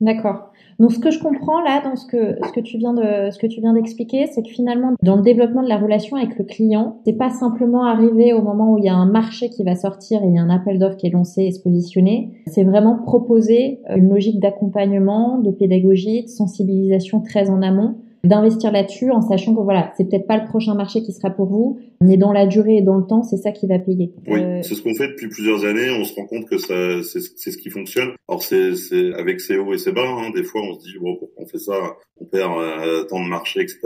D'accord. 0.00 0.52
Donc 0.78 0.92
ce 0.92 1.00
que 1.00 1.10
je 1.10 1.18
comprends 1.18 1.60
là 1.60 1.82
dans 1.82 1.96
ce 1.96 2.06
que 2.06 2.36
ce 2.46 2.52
que 2.52 2.60
tu 2.60 2.78
viens 2.78 2.94
de 2.94 3.30
ce 3.32 3.38
que 3.38 3.48
tu 3.48 3.60
viens 3.60 3.72
d'expliquer, 3.72 4.26
c'est 4.26 4.42
que 4.42 4.48
finalement 4.48 4.92
dans 5.02 5.16
le 5.16 5.22
développement 5.22 5.64
de 5.64 5.68
la 5.68 5.76
relation 5.76 6.16
avec 6.16 6.38
le 6.38 6.44
client, 6.44 7.00
c'est 7.04 7.14
pas 7.14 7.30
simplement 7.30 7.84
arriver 7.84 8.32
au 8.32 8.40
moment 8.40 8.72
où 8.72 8.78
il 8.78 8.84
y 8.84 8.88
a 8.88 8.94
un 8.94 9.10
marché 9.10 9.50
qui 9.50 9.64
va 9.64 9.74
sortir 9.74 10.22
et 10.22 10.26
il 10.28 10.34
y 10.34 10.38
a 10.38 10.42
un 10.42 10.50
appel 10.50 10.78
d'offres 10.78 10.96
qui 10.96 11.08
est 11.08 11.10
lancé 11.10 11.42
et 11.42 11.50
se 11.50 11.60
positionner, 11.60 12.30
c'est 12.46 12.62
vraiment 12.62 12.94
proposer 12.96 13.80
une 13.94 14.08
logique 14.08 14.38
d'accompagnement, 14.38 15.38
de 15.38 15.50
pédagogie, 15.50 16.22
de 16.22 16.28
sensibilisation 16.28 17.20
très 17.20 17.50
en 17.50 17.60
amont 17.60 17.96
d'investir 18.24 18.72
là-dessus 18.72 19.10
en 19.10 19.20
sachant 19.20 19.54
que 19.54 19.60
voilà, 19.60 19.92
c'est 19.96 20.08
peut-être 20.08 20.26
pas 20.26 20.36
le 20.36 20.46
prochain 20.48 20.74
marché 20.74 21.02
qui 21.02 21.12
sera 21.12 21.30
pour 21.30 21.46
vous, 21.46 21.78
mais 22.00 22.16
dans 22.16 22.32
la 22.32 22.46
durée 22.46 22.78
et 22.78 22.82
dans 22.82 22.96
le 22.96 23.06
temps, 23.06 23.22
c'est 23.22 23.36
ça 23.36 23.52
qui 23.52 23.66
va 23.66 23.78
payer. 23.78 24.12
Oui, 24.26 24.40
euh, 24.40 24.62
c'est 24.62 24.74
ce 24.74 24.82
qu'on 24.82 24.94
fait 24.94 25.08
depuis 25.08 25.28
plusieurs 25.28 25.64
années. 25.64 25.90
On 25.90 26.04
se 26.04 26.14
rend 26.14 26.26
compte 26.26 26.48
que 26.48 26.58
ça, 26.58 27.02
c'est, 27.02 27.20
ce 27.20 27.58
qui 27.58 27.70
fonctionne. 27.70 28.10
Alors 28.28 28.42
c'est, 28.42 28.74
c'est 28.74 29.14
avec 29.14 29.40
ses 29.40 29.56
hauts 29.58 29.72
et 29.72 29.78
ses 29.78 29.92
bas. 29.92 30.06
Hein. 30.06 30.30
Des 30.34 30.44
fois, 30.44 30.62
on 30.62 30.74
se 30.74 30.80
dit 30.80 30.98
bon, 31.00 31.16
pourquoi 31.16 31.44
on 31.44 31.46
fait 31.46 31.58
ça? 31.58 31.96
On 32.20 32.24
perd 32.24 32.52
euh, 32.58 33.04
tant 33.04 33.22
de 33.22 33.28
marché, 33.28 33.60
etc. 33.60 33.78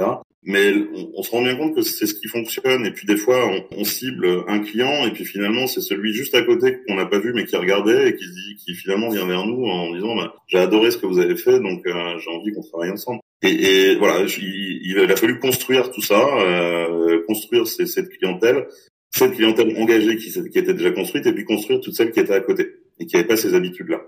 Mais 0.45 0.73
on, 1.15 1.23
se 1.23 1.31
rend 1.31 1.43
bien 1.43 1.55
compte 1.55 1.75
que 1.77 1.83
c'est 1.83 2.07
ce 2.07 2.15
qui 2.15 2.27
fonctionne. 2.27 2.85
Et 2.85 2.91
puis 2.91 3.07
des 3.07 3.17
fois, 3.17 3.39
on, 3.47 3.81
on, 3.81 3.85
cible 3.85 4.27
un 4.49 4.59
client 4.59 5.07
et 5.07 5.13
puis 5.13 5.25
finalement, 5.25 5.69
c'est 5.69 5.81
celui 5.81 6.13
juste 6.13 6.35
à 6.35 6.43
côté 6.43 6.79
qu'on 6.87 6.97
n'a 6.97 7.07
pas 7.07 7.21
vu 7.21 7.33
mais 7.33 7.45
qui 7.45 7.55
regardait 7.55 8.09
et 8.09 8.17
qui 8.17 8.25
se 8.25 8.31
dit, 8.31 8.57
qui 8.57 8.75
finalement 8.75 9.11
vient 9.11 9.27
vers 9.27 9.47
nous 9.47 9.65
en 9.65 9.95
disant, 9.95 10.17
bah, 10.17 10.35
j'ai 10.49 10.59
adoré 10.59 10.91
ce 10.91 10.99
que 10.99 11.07
vous 11.07 11.21
avez 11.21 11.37
fait, 11.37 11.61
donc 11.61 11.87
euh, 11.87 12.19
j'ai 12.19 12.31
envie 12.31 12.53
qu'on 12.53 12.63
travaille 12.63 12.91
ensemble. 12.91 13.21
Et, 13.43 13.51
et 13.91 13.97
voilà, 13.97 14.25
il, 14.39 14.81
il, 14.85 14.99
a 14.99 15.17
fallu 15.17 15.39
construire 15.41 15.91
tout 15.91 16.01
ça, 16.01 16.21
euh, 16.39 17.23
construire 17.27 17.67
ces, 17.67 17.87
cette 17.87 18.09
clientèle, 18.09 18.67
cette 19.11 19.33
clientèle 19.33 19.77
engagée 19.77 20.17
qui, 20.17 20.31
qui 20.31 20.59
était 20.59 20.75
déjà 20.75 20.93
construite, 20.93 21.27
et 21.27 21.33
puis 21.33 21.45
construire 21.45 21.81
toute 21.81 21.95
celle 21.95 22.13
qui 22.13 22.21
était 22.21 22.35
à 22.35 22.41
côté 22.41 22.69
et 23.01 23.07
qui 23.07 23.17
n'avait 23.17 23.27
pas 23.27 23.37
ces 23.37 23.55
habitudes-là, 23.55 24.01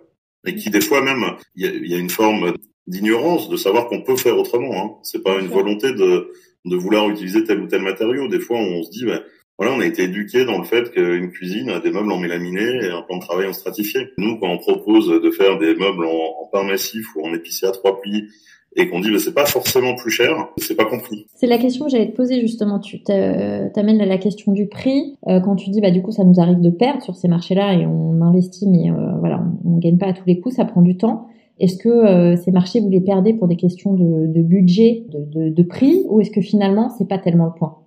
et 0.46 0.54
qui 0.54 0.70
des 0.70 0.80
fois 0.80 1.02
même, 1.02 1.24
il 1.56 1.64
y 1.64 1.68
a, 1.68 1.72
il 1.72 1.90
y 1.90 1.94
a 1.94 1.98
une 1.98 2.10
forme 2.10 2.54
d'ignorance 2.86 3.48
de 3.48 3.56
savoir 3.56 3.88
qu'on 3.88 4.02
peut 4.02 4.16
faire 4.16 4.38
autrement. 4.38 4.76
Hein. 4.76 4.90
C'est 5.02 5.22
pas 5.22 5.40
une 5.40 5.48
volonté 5.48 5.92
de, 5.92 6.30
de 6.64 6.76
vouloir 6.76 7.08
utiliser 7.10 7.42
tel 7.44 7.60
ou 7.60 7.66
tel 7.66 7.82
matériau. 7.82 8.28
Des 8.28 8.40
fois, 8.40 8.58
on 8.58 8.82
se 8.82 8.90
dit, 8.90 9.04
ben, 9.04 9.22
voilà, 9.58 9.72
on 9.72 9.80
a 9.80 9.86
été 9.86 10.02
éduqué 10.02 10.44
dans 10.44 10.58
le 10.58 10.64
fait 10.64 10.90
qu'une 10.90 11.30
cuisine 11.30 11.70
a 11.70 11.80
des 11.80 11.90
meubles 11.90 12.12
en 12.12 12.18
mélaminé 12.18 12.62
et 12.62 12.90
un 12.90 13.02
plan 13.02 13.16
de 13.16 13.22
travail 13.22 13.46
en 13.46 13.52
stratifié. 13.52 14.08
Nous, 14.18 14.38
quand 14.38 14.48
on 14.48 14.58
propose 14.58 15.08
de 15.08 15.30
faire 15.30 15.58
des 15.58 15.74
meubles 15.74 16.04
en, 16.04 16.42
en 16.42 16.48
pain 16.52 16.64
massif 16.64 17.06
ou 17.16 17.26
en 17.26 17.34
épicé 17.34 17.66
à 17.66 17.70
trois 17.70 18.00
plis 18.00 18.28
et 18.76 18.88
qu'on 18.88 19.00
dit 19.00 19.10
bah, 19.10 19.18
c'est 19.18 19.34
pas 19.34 19.46
forcément 19.46 19.94
plus 19.94 20.10
cher, 20.10 20.48
c'est 20.56 20.76
pas 20.76 20.84
compris. 20.84 21.26
C'est 21.34 21.46
la 21.46 21.58
question 21.58 21.84
que 21.86 21.90
j'allais 21.90 22.10
te 22.10 22.16
poser 22.16 22.40
justement. 22.40 22.78
Tu 22.78 23.02
t'amènes 23.02 24.00
à 24.00 24.06
la 24.06 24.18
question 24.18 24.52
du 24.52 24.66
prix 24.66 25.16
euh, 25.28 25.40
quand 25.40 25.56
tu 25.56 25.70
dis 25.70 25.80
bah 25.80 25.90
du 25.90 26.02
coup 26.02 26.12
ça 26.12 26.24
nous 26.24 26.40
arrive 26.40 26.60
de 26.60 26.70
perdre 26.70 27.02
sur 27.02 27.14
ces 27.14 27.28
marchés-là 27.28 27.74
et 27.74 27.86
on 27.86 28.20
investit 28.20 28.68
mais 28.68 28.90
euh, 28.90 29.18
voilà 29.18 29.42
on, 29.64 29.74
on, 29.74 29.78
gagne 29.78 29.98
pas 29.98 30.06
à 30.06 30.12
tous 30.12 30.26
les 30.26 30.40
coups, 30.40 30.56
ça 30.56 30.64
prend 30.64 30.82
du 30.82 30.96
temps. 30.96 31.28
Est-ce 31.60 31.76
que 31.76 31.88
euh, 31.88 32.36
ces 32.36 32.50
marchés 32.50 32.80
vous 32.80 32.90
les 32.90 33.00
perdez 33.00 33.32
pour 33.32 33.46
des 33.46 33.56
questions 33.56 33.94
de, 33.94 34.26
de 34.26 34.42
budget, 34.42 35.04
de, 35.08 35.24
de, 35.24 35.48
de, 35.50 35.62
prix, 35.62 36.02
ou 36.08 36.20
est-ce 36.20 36.30
que 36.30 36.40
finalement 36.40 36.90
c'est 36.98 37.08
pas 37.08 37.18
tellement 37.18 37.46
le 37.46 37.52
point? 37.56 37.78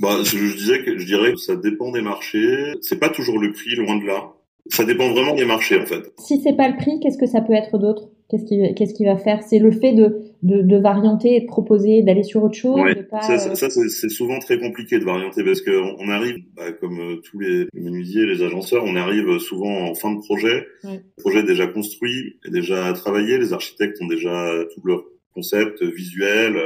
Bah, 0.00 0.16
je, 0.24 0.38
je, 0.38 0.56
disais 0.56 0.82
que 0.82 0.96
je 0.98 1.06
dirais 1.06 1.32
que 1.32 1.38
ça 1.38 1.54
dépend 1.54 1.92
des 1.92 2.00
marchés. 2.00 2.72
C'est 2.80 2.98
pas 2.98 3.10
toujours 3.10 3.38
le 3.38 3.52
prix, 3.52 3.74
loin 3.76 3.98
de 3.98 4.06
là. 4.06 4.32
Ça 4.68 4.84
dépend 4.84 5.10
vraiment 5.10 5.34
des 5.34 5.44
marchés 5.44 5.78
en 5.78 5.86
fait. 5.86 6.12
Si 6.18 6.40
c'est 6.40 6.56
pas 6.56 6.68
le 6.68 6.76
prix, 6.76 7.00
qu'est-ce 7.00 7.18
que 7.18 7.26
ça 7.26 7.40
peut 7.40 7.52
être 7.52 7.78
d'autre? 7.78 8.10
Qu'est-ce 8.28 8.44
qui, 8.44 8.74
qu'est-ce 8.74 8.94
qui 8.94 9.04
va 9.04 9.18
faire? 9.18 9.42
C'est 9.42 9.58
le 9.58 9.70
fait 9.70 9.92
de, 9.92 10.22
de, 10.42 10.62
de, 10.62 10.76
varianter 10.78 11.36
et 11.36 11.40
de 11.40 11.46
proposer, 11.46 12.02
d'aller 12.02 12.22
sur 12.22 12.42
autre 12.42 12.54
chose. 12.54 12.80
Ouais. 12.80 13.06
Ça, 13.20 13.36
ça, 13.36 13.54
ça 13.54 13.68
c'est, 13.68 14.08
souvent 14.08 14.38
très 14.38 14.58
compliqué 14.58 14.98
de 14.98 15.04
varianter 15.04 15.44
parce 15.44 15.60
qu'on 15.60 15.96
on 15.98 16.08
arrive, 16.08 16.36
bah, 16.56 16.72
comme 16.72 16.98
euh, 16.98 17.16
tous 17.16 17.38
les 17.40 17.66
menuisiers, 17.74 18.24
les 18.24 18.42
agenceurs, 18.42 18.84
on 18.86 18.96
arrive 18.96 19.38
souvent 19.38 19.90
en 19.90 19.94
fin 19.94 20.12
de 20.12 20.20
projet. 20.20 20.66
Ouais. 20.84 21.02
Le 21.18 21.22
projet 21.22 21.40
est 21.40 21.46
déjà 21.46 21.66
construit, 21.66 22.38
déjà 22.48 22.90
travaillé. 22.94 23.36
Les 23.36 23.52
architectes 23.52 24.00
ont 24.00 24.06
déjà 24.06 24.64
tout 24.72 24.80
leur 24.86 25.04
concept 25.34 25.82
visuel, 25.82 26.56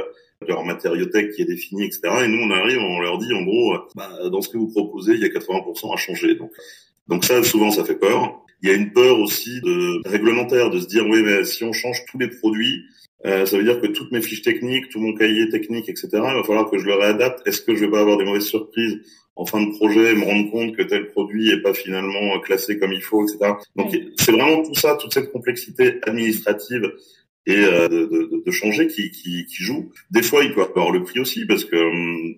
leur 0.47 0.63
matériothèque 0.63 1.31
qui 1.31 1.41
est 1.41 1.45
définie, 1.45 1.85
etc. 1.85 2.01
Et 2.23 2.27
nous, 2.29 2.43
on 2.43 2.51
arrive, 2.51 2.79
on 2.79 3.01
leur 3.01 3.17
dit 3.17 3.33
en 3.33 3.43
gros, 3.43 3.75
bah, 3.95 4.29
dans 4.31 4.39
ce 4.39 4.47
que 4.47 4.57
vous 4.57 4.69
proposez, 4.69 5.15
il 5.15 5.19
y 5.19 5.25
a 5.25 5.29
80% 5.29 5.93
à 5.93 5.97
changer. 5.97 6.35
Donc, 6.35 6.51
donc 7.07 7.23
ça, 7.23 7.41
souvent, 7.43 7.71
ça 7.71 7.83
fait 7.83 7.95
peur. 7.95 8.43
Il 8.61 8.69
y 8.69 8.71
a 8.71 8.75
une 8.75 8.91
peur 8.91 9.19
aussi 9.19 9.61
de 9.61 10.07
réglementaire, 10.07 10.69
de 10.69 10.79
se 10.79 10.87
dire 10.87 11.05
oui, 11.07 11.21
mais 11.23 11.43
si 11.43 11.63
on 11.63 11.73
change 11.73 12.05
tous 12.09 12.17
les 12.17 12.27
produits, 12.27 12.83
euh, 13.25 13.45
ça 13.45 13.57
veut 13.57 13.63
dire 13.63 13.79
que 13.81 13.87
toutes 13.87 14.11
mes 14.11 14.21
fiches 14.21 14.41
techniques, 14.41 14.89
tout 14.89 14.99
mon 14.99 15.13
cahier 15.13 15.49
technique, 15.49 15.89
etc., 15.89 16.09
il 16.13 16.19
va 16.19 16.43
falloir 16.43 16.69
que 16.69 16.77
je 16.77 16.85
le 16.85 16.95
réadapte. 16.95 17.47
Est-ce 17.47 17.61
que 17.61 17.75
je 17.75 17.85
vais 17.85 17.91
pas 17.91 18.01
avoir 18.01 18.17
des 18.17 18.25
mauvaises 18.25 18.47
surprises 18.47 18.99
en 19.35 19.45
fin 19.45 19.61
de 19.61 19.71
projet 19.71 20.11
et 20.11 20.15
me 20.15 20.25
rendre 20.25 20.51
compte 20.51 20.75
que 20.75 20.81
tel 20.81 21.09
produit 21.11 21.51
est 21.51 21.61
pas 21.61 21.73
finalement 21.73 22.39
classé 22.39 22.79
comme 22.79 22.91
il 22.91 23.01
faut, 23.01 23.23
etc. 23.23 23.53
Donc 23.75 23.95
c'est 24.17 24.31
vraiment 24.31 24.63
tout 24.63 24.73
ça, 24.73 24.97
toute 24.99 25.13
cette 25.13 25.31
complexité 25.31 25.99
administrative 26.03 26.91
et 27.45 27.55
euh, 27.55 27.87
de, 27.87 28.05
de, 28.05 28.43
de, 28.45 28.51
changer 28.51 28.87
qui, 28.87 29.09
qui, 29.11 29.45
qui, 29.45 29.63
joue. 29.63 29.91
Des 30.11 30.21
fois, 30.23 30.43
il 30.43 30.53
peut 30.53 30.63
avoir 30.63 30.91
le 30.91 31.03
prix 31.03 31.19
aussi 31.19 31.45
parce 31.45 31.63
que 31.63 31.75
hum, 31.75 32.35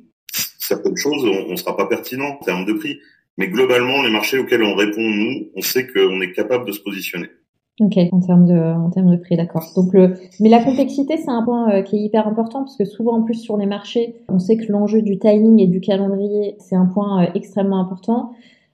certaines 0.60 0.98
choses, 0.98 1.24
on 1.26 1.52
ne 1.52 1.56
sera 1.56 1.76
pas 1.76 1.88
pertinent 1.88 2.38
en 2.40 2.44
termes 2.44 2.66
de 2.66 2.74
prix. 2.74 3.00
Mais 3.40 3.48
globalement, 3.48 4.04
les 4.04 4.12
marchés 4.12 4.38
auxquels 4.38 4.64
on 4.64 4.76
répond, 4.76 5.00
nous, 5.02 5.48
on 5.56 5.62
sait 5.62 5.88
qu'on 5.88 6.20
est 6.20 6.34
capable 6.34 6.68
de 6.68 6.74
se 6.74 6.82
positionner. 6.82 7.28
Ok, 7.80 7.98
en 8.12 8.20
termes 8.20 8.46
de, 8.46 8.54
en 8.54 8.90
termes 8.90 9.16
de 9.16 9.16
prix, 9.16 9.38
d'accord. 9.38 9.64
Donc 9.78 9.94
le, 9.94 10.16
mais 10.42 10.50
la 10.50 10.62
complexité, 10.62 11.16
c'est 11.16 11.30
un 11.30 11.44
point 11.44 11.72
euh, 11.72 11.82
qui 11.82 11.96
est 11.96 12.02
hyper 12.02 12.28
important 12.28 12.60
parce 12.60 12.76
que 12.76 12.84
souvent 12.84 13.14
en 13.14 13.24
plus 13.24 13.36
sur 13.36 13.56
les 13.56 13.66
marchés, 13.66 14.16
on 14.28 14.40
sait 14.40 14.58
que 14.58 14.70
l'enjeu 14.70 15.02
du 15.02 15.18
timing 15.18 15.62
et 15.62 15.68
du 15.68 15.80
calendrier, 15.80 16.56
c'est 16.60 16.76
un 16.76 16.88
point 16.88 17.24
euh, 17.24 17.28
extrêmement 17.36 17.80
important. 17.80 18.32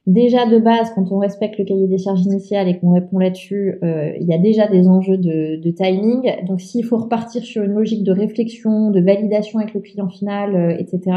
Déjà 0.07 0.47
de 0.47 0.57
base, 0.57 0.91
quand 0.95 1.11
on 1.11 1.19
respecte 1.19 1.59
le 1.59 1.65
cahier 1.65 1.87
des 1.87 1.99
charges 1.99 2.25
initiales 2.25 2.67
et 2.67 2.79
qu'on 2.79 2.93
répond 2.93 3.19
là-dessus, 3.19 3.77
euh, 3.83 4.13
il 4.19 4.25
y 4.25 4.33
a 4.33 4.39
déjà 4.39 4.67
des 4.67 4.87
enjeux 4.87 5.17
de, 5.17 5.61
de 5.61 5.71
timing. 5.71 6.31
Donc 6.47 6.59
s'il 6.59 6.83
faut 6.83 6.97
repartir 6.97 7.43
sur 7.43 7.61
une 7.61 7.73
logique 7.73 8.03
de 8.03 8.11
réflexion, 8.11 8.89
de 8.89 9.01
validation 9.01 9.59
avec 9.59 9.75
le 9.75 9.81
client 9.81 10.09
final, 10.09 10.77
etc., 10.79 11.11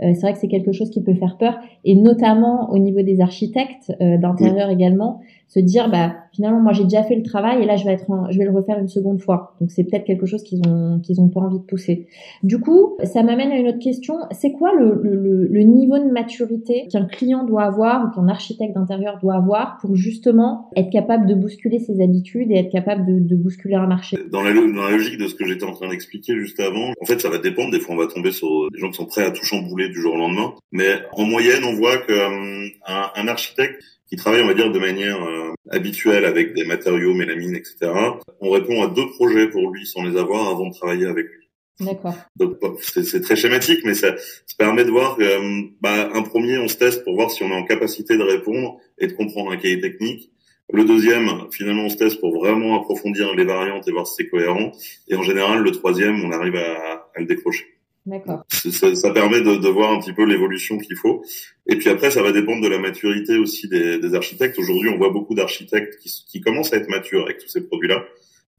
c'est 0.00 0.20
vrai 0.20 0.32
que 0.32 0.38
c'est 0.38 0.48
quelque 0.48 0.72
chose 0.72 0.90
qui 0.90 1.02
peut 1.02 1.14
faire 1.14 1.36
peur, 1.38 1.58
et 1.84 1.94
notamment 1.94 2.70
au 2.70 2.78
niveau 2.78 3.02
des 3.02 3.20
architectes 3.20 3.92
d'intérieur 4.00 4.70
également 4.70 5.20
se 5.48 5.60
dire 5.60 5.90
bah 5.90 6.14
finalement 6.32 6.60
moi 6.60 6.72
j'ai 6.72 6.84
déjà 6.84 7.02
fait 7.02 7.16
le 7.16 7.22
travail 7.22 7.62
et 7.62 7.66
là 7.66 7.76
je 7.76 7.84
vais 7.84 7.92
être 7.92 8.04
je 8.30 8.38
vais 8.38 8.44
le 8.44 8.50
refaire 8.50 8.78
une 8.78 8.88
seconde 8.88 9.20
fois. 9.20 9.54
Donc 9.60 9.70
c'est 9.70 9.84
peut-être 9.84 10.04
quelque 10.04 10.26
chose 10.26 10.42
qu'ils 10.42 10.60
ont 10.68 11.00
qu'ils 11.00 11.20
ont 11.20 11.28
pas 11.28 11.40
envie 11.40 11.58
de 11.58 11.64
pousser. 11.64 12.06
Du 12.42 12.60
coup 12.60 12.96
ça 13.02 13.22
m'amène 13.22 13.50
à 13.50 13.56
une 13.56 13.68
autre 13.68 13.78
question. 13.78 14.14
C'est 14.30 14.52
quoi 14.52 14.74
le, 14.74 15.00
le, 15.02 15.46
le, 15.46 15.60
niveau 15.62 15.98
de 15.98 16.10
maturité 16.10 16.86
qu'un 16.90 17.06
client 17.06 17.44
doit 17.44 17.64
avoir 17.64 18.04
ou 18.06 18.14
qu'un 18.14 18.28
architecte 18.28 18.74
d'intérieur 18.74 19.18
doit 19.22 19.36
avoir 19.36 19.78
pour 19.80 19.96
justement 19.96 20.68
être 20.76 20.90
capable 20.90 21.26
de 21.26 21.34
bousculer 21.34 21.78
ses 21.78 22.02
habitudes 22.02 22.50
et 22.50 22.56
être 22.56 22.70
capable 22.70 23.06
de, 23.06 23.18
de 23.18 23.36
bousculer 23.36 23.76
un 23.76 23.86
marché? 23.86 24.18
Dans 24.30 24.42
la, 24.42 24.52
dans 24.52 24.60
la 24.60 24.90
logique 24.90 25.18
de 25.18 25.26
ce 25.28 25.34
que 25.34 25.46
j'étais 25.46 25.64
en 25.64 25.72
train 25.72 25.88
d'expliquer 25.88 26.34
juste 26.34 26.60
avant 26.60 26.90
en 27.00 27.06
fait 27.06 27.20
ça 27.20 27.30
va 27.30 27.38
dépendre. 27.38 27.70
Des 27.70 27.80
fois 27.80 27.94
on 27.94 27.98
va 27.98 28.06
tomber 28.06 28.32
sur 28.32 28.70
des 28.70 28.78
gens 28.78 28.90
qui 28.90 28.96
sont 28.96 29.06
prêts 29.06 29.24
à 29.24 29.30
tout 29.30 29.44
chambouler 29.44 29.87
du 29.88 30.00
jour 30.00 30.14
au 30.14 30.18
lendemain 30.18 30.54
mais 30.72 31.02
en 31.12 31.24
moyenne 31.24 31.64
on 31.64 31.74
voit 31.74 31.98
que 31.98 32.12
euh, 32.12 32.68
un, 32.86 33.28
architecte 33.28 33.82
qui 34.08 34.16
travaille, 34.16 34.42
on 34.42 34.46
va 34.46 34.54
dire, 34.54 34.70
de 34.70 34.78
manière 34.78 35.22
euh, 35.22 35.52
habituelle 35.70 36.24
avec 36.24 36.54
des 36.54 36.64
matériaux, 36.64 37.12
mélamine, 37.12 37.54
etc. 37.54 37.92
On 38.40 38.50
répond 38.50 38.82
à 38.82 38.88
deux 38.88 39.06
projets 39.10 39.48
pour 39.48 39.70
lui 39.70 39.86
sans 39.86 40.02
les 40.02 40.18
avoir 40.18 40.48
avant 40.48 40.68
de 40.68 40.74
travailler 40.74 41.06
avec 41.06 41.26
lui. 41.26 41.48
D'accord. 41.80 42.14
Donc 42.36 42.56
c'est 42.80 43.20
très 43.20 43.36
schématique, 43.36 43.80
mais 43.84 43.94
ça, 43.94 44.16
ça 44.16 44.54
permet 44.56 44.84
de 44.84 44.90
voir 44.90 45.16
euh, 45.20 45.62
bah, 45.80 46.10
un 46.12 46.22
premier, 46.22 46.58
on 46.58 46.68
se 46.68 46.76
teste 46.76 47.04
pour 47.04 47.14
voir 47.14 47.30
si 47.30 47.42
on 47.42 47.50
est 47.50 47.56
en 47.56 47.64
capacité 47.64 48.16
de 48.16 48.22
répondre 48.22 48.78
et 48.98 49.06
de 49.06 49.12
comprendre 49.12 49.52
un 49.52 49.56
cahier 49.56 49.80
technique. 49.80 50.30
Le 50.70 50.84
deuxième, 50.84 51.46
finalement, 51.50 51.84
on 51.84 51.88
se 51.88 51.96
teste 51.96 52.20
pour 52.20 52.34
vraiment 52.34 52.78
approfondir 52.80 53.34
les 53.34 53.44
variantes 53.44 53.86
et 53.88 53.92
voir 53.92 54.06
si 54.06 54.16
c'est 54.16 54.28
cohérent. 54.28 54.72
Et 55.08 55.14
en 55.14 55.22
général, 55.22 55.60
le 55.60 55.70
troisième, 55.70 56.22
on 56.24 56.32
arrive 56.32 56.56
à, 56.56 57.08
à 57.14 57.20
le 57.20 57.26
décrocher. 57.26 57.77
D'accord. 58.06 58.44
Ça, 58.48 58.94
ça, 58.94 59.10
permet 59.10 59.40
de, 59.42 59.56
de, 59.56 59.68
voir 59.68 59.92
un 59.92 60.00
petit 60.00 60.12
peu 60.12 60.24
l'évolution 60.24 60.78
qu'il 60.78 60.96
faut. 60.96 61.22
Et 61.66 61.76
puis 61.76 61.90
après, 61.90 62.10
ça 62.10 62.22
va 62.22 62.32
dépendre 62.32 62.62
de 62.62 62.68
la 62.68 62.78
maturité 62.78 63.36
aussi 63.36 63.68
des, 63.68 63.98
des 63.98 64.14
architectes. 64.14 64.58
Aujourd'hui, 64.58 64.88
on 64.88 64.96
voit 64.96 65.10
beaucoup 65.10 65.34
d'architectes 65.34 65.98
qui, 65.98 66.10
qui, 66.26 66.40
commencent 66.40 66.72
à 66.72 66.76
être 66.76 66.88
matures 66.88 67.24
avec 67.24 67.38
tous 67.38 67.48
ces 67.48 67.66
produits-là, 67.66 68.04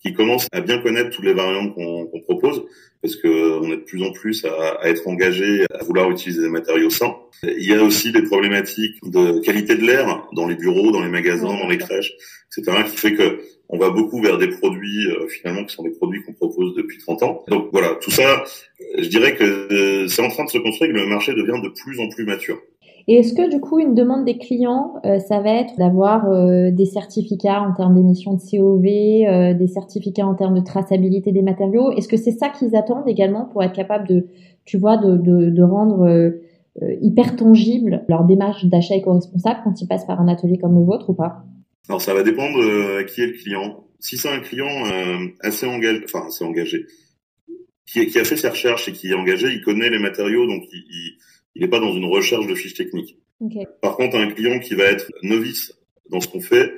qui 0.01 0.13
commencent 0.13 0.47
à 0.51 0.61
bien 0.61 0.79
connaître 0.81 1.09
toutes 1.09 1.25
les 1.25 1.33
variantes 1.33 1.73
qu'on 1.73 2.21
propose, 2.21 2.63
parce 3.01 3.15
que 3.15 3.59
on 3.59 3.71
est 3.71 3.77
de 3.77 3.83
plus 3.83 4.03
en 4.03 4.11
plus 4.11 4.45
à, 4.45 4.77
à 4.81 4.87
être 4.87 5.07
engagé 5.07 5.65
à 5.73 5.83
vouloir 5.83 6.11
utiliser 6.11 6.41
des 6.41 6.49
matériaux 6.49 6.91
sains. 6.91 7.15
Il 7.41 7.67
y 7.67 7.73
a 7.73 7.81
aussi 7.81 8.11
des 8.11 8.23
problématiques 8.23 8.97
de 9.03 9.39
qualité 9.39 9.75
de 9.75 9.85
l'air 9.85 10.27
dans 10.33 10.47
les 10.47 10.55
bureaux, 10.55 10.91
dans 10.91 11.01
les 11.01 11.09
magasins, 11.09 11.47
dans 11.47 11.67
les 11.67 11.77
crèches, 11.79 12.13
etc., 12.55 12.83
qui 12.89 12.97
fait 12.97 13.13
que 13.15 13.41
on 13.69 13.77
va 13.77 13.91
beaucoup 13.91 14.21
vers 14.21 14.37
des 14.37 14.49
produits 14.49 15.07
euh, 15.07 15.27
finalement 15.27 15.63
qui 15.63 15.75
sont 15.75 15.83
des 15.83 15.91
produits 15.91 16.23
qu'on 16.23 16.33
propose 16.33 16.73
depuis 16.75 16.97
30 16.97 17.23
ans. 17.23 17.39
Donc 17.47 17.67
voilà, 17.71 17.89
tout 18.01 18.11
ça, 18.11 18.43
je 18.97 19.07
dirais 19.07 19.35
que 19.35 19.43
euh, 19.43 20.07
c'est 20.07 20.23
en 20.23 20.29
train 20.29 20.43
de 20.43 20.49
se 20.49 20.57
construire, 20.57 20.91
que 20.91 20.97
le 20.97 21.05
marché 21.05 21.33
devient 21.33 21.61
de 21.63 21.69
plus 21.69 21.99
en 21.99 22.09
plus 22.09 22.25
mature. 22.25 22.57
Et 23.07 23.15
est-ce 23.15 23.33
que 23.33 23.49
du 23.49 23.59
coup 23.59 23.79
une 23.79 23.95
demande 23.95 24.25
des 24.25 24.37
clients, 24.37 24.95
euh, 25.05 25.19
ça 25.19 25.39
va 25.39 25.51
être 25.51 25.75
d'avoir 25.77 26.25
des 26.71 26.85
certificats 26.85 27.61
en 27.61 27.73
termes 27.73 27.95
d'émissions 27.95 28.33
de 28.33 28.39
COV, 28.39 29.57
des 29.57 29.67
certificats 29.67 30.25
en 30.25 30.35
termes 30.35 30.59
de 30.59 30.63
traçabilité 30.63 31.31
des 31.31 31.41
matériaux? 31.41 31.91
Est-ce 31.91 32.07
que 32.07 32.17
c'est 32.17 32.31
ça 32.31 32.49
qu'ils 32.49 32.75
attendent 32.75 33.07
également 33.07 33.45
pour 33.45 33.63
être 33.63 33.73
capable 33.73 34.07
de, 34.07 34.27
tu 34.65 34.77
vois, 34.77 34.97
de, 34.97 35.17
de, 35.17 35.49
de 35.49 35.63
rendre 35.63 36.33
hyper 37.01 37.35
tangible 37.35 38.03
leur 38.07 38.25
démarche 38.25 38.65
d'achat 38.65 38.95
éco-responsable 38.95 39.61
quand 39.63 39.81
ils 39.81 39.87
passent 39.87 40.05
par 40.05 40.21
un 40.21 40.27
atelier 40.27 40.57
comme 40.59 40.75
le 40.75 40.85
vôtre 40.85 41.09
ou 41.09 41.13
pas? 41.13 41.43
Alors 41.87 42.01
ça 42.01 42.13
va 42.13 42.23
dépendre 42.23 42.61
euh, 42.61 42.99
à 42.99 43.03
qui 43.03 43.21
est 43.21 43.27
le 43.27 43.33
client. 43.33 43.87
Si 43.99 44.17
c'est 44.17 44.29
un 44.29 44.39
client 44.39 44.85
euh, 44.85 45.27
assez 45.41 45.65
engagé, 45.65 46.01
enfin 46.05 46.27
assez 46.27 46.43
engagé, 46.43 46.85
qui, 47.85 48.05
qui, 48.07 48.19
a 48.19 48.23
fait 48.23 48.37
ses 48.37 48.49
recherches 48.49 48.87
et 48.87 48.93
qui 48.93 49.09
est 49.09 49.15
engagé, 49.15 49.47
il 49.47 49.61
connaît 49.61 49.89
les 49.89 49.99
matériaux, 49.99 50.45
donc 50.45 50.63
il 50.71 51.61
n'est 51.61 51.67
pas 51.67 51.79
dans 51.79 51.91
une 51.91 52.05
recherche 52.05 52.45
de 52.47 52.55
fiches 52.55 52.75
techniques. 52.75 53.17
Par 53.81 53.95
contre, 53.95 54.17
un 54.17 54.27
client 54.27 54.59
qui 54.59 54.75
va 54.75 54.83
être 54.85 55.09
novice 55.23 55.73
dans 56.09 56.19
ce 56.19 56.27
qu'on 56.27 56.41
fait, 56.41 56.73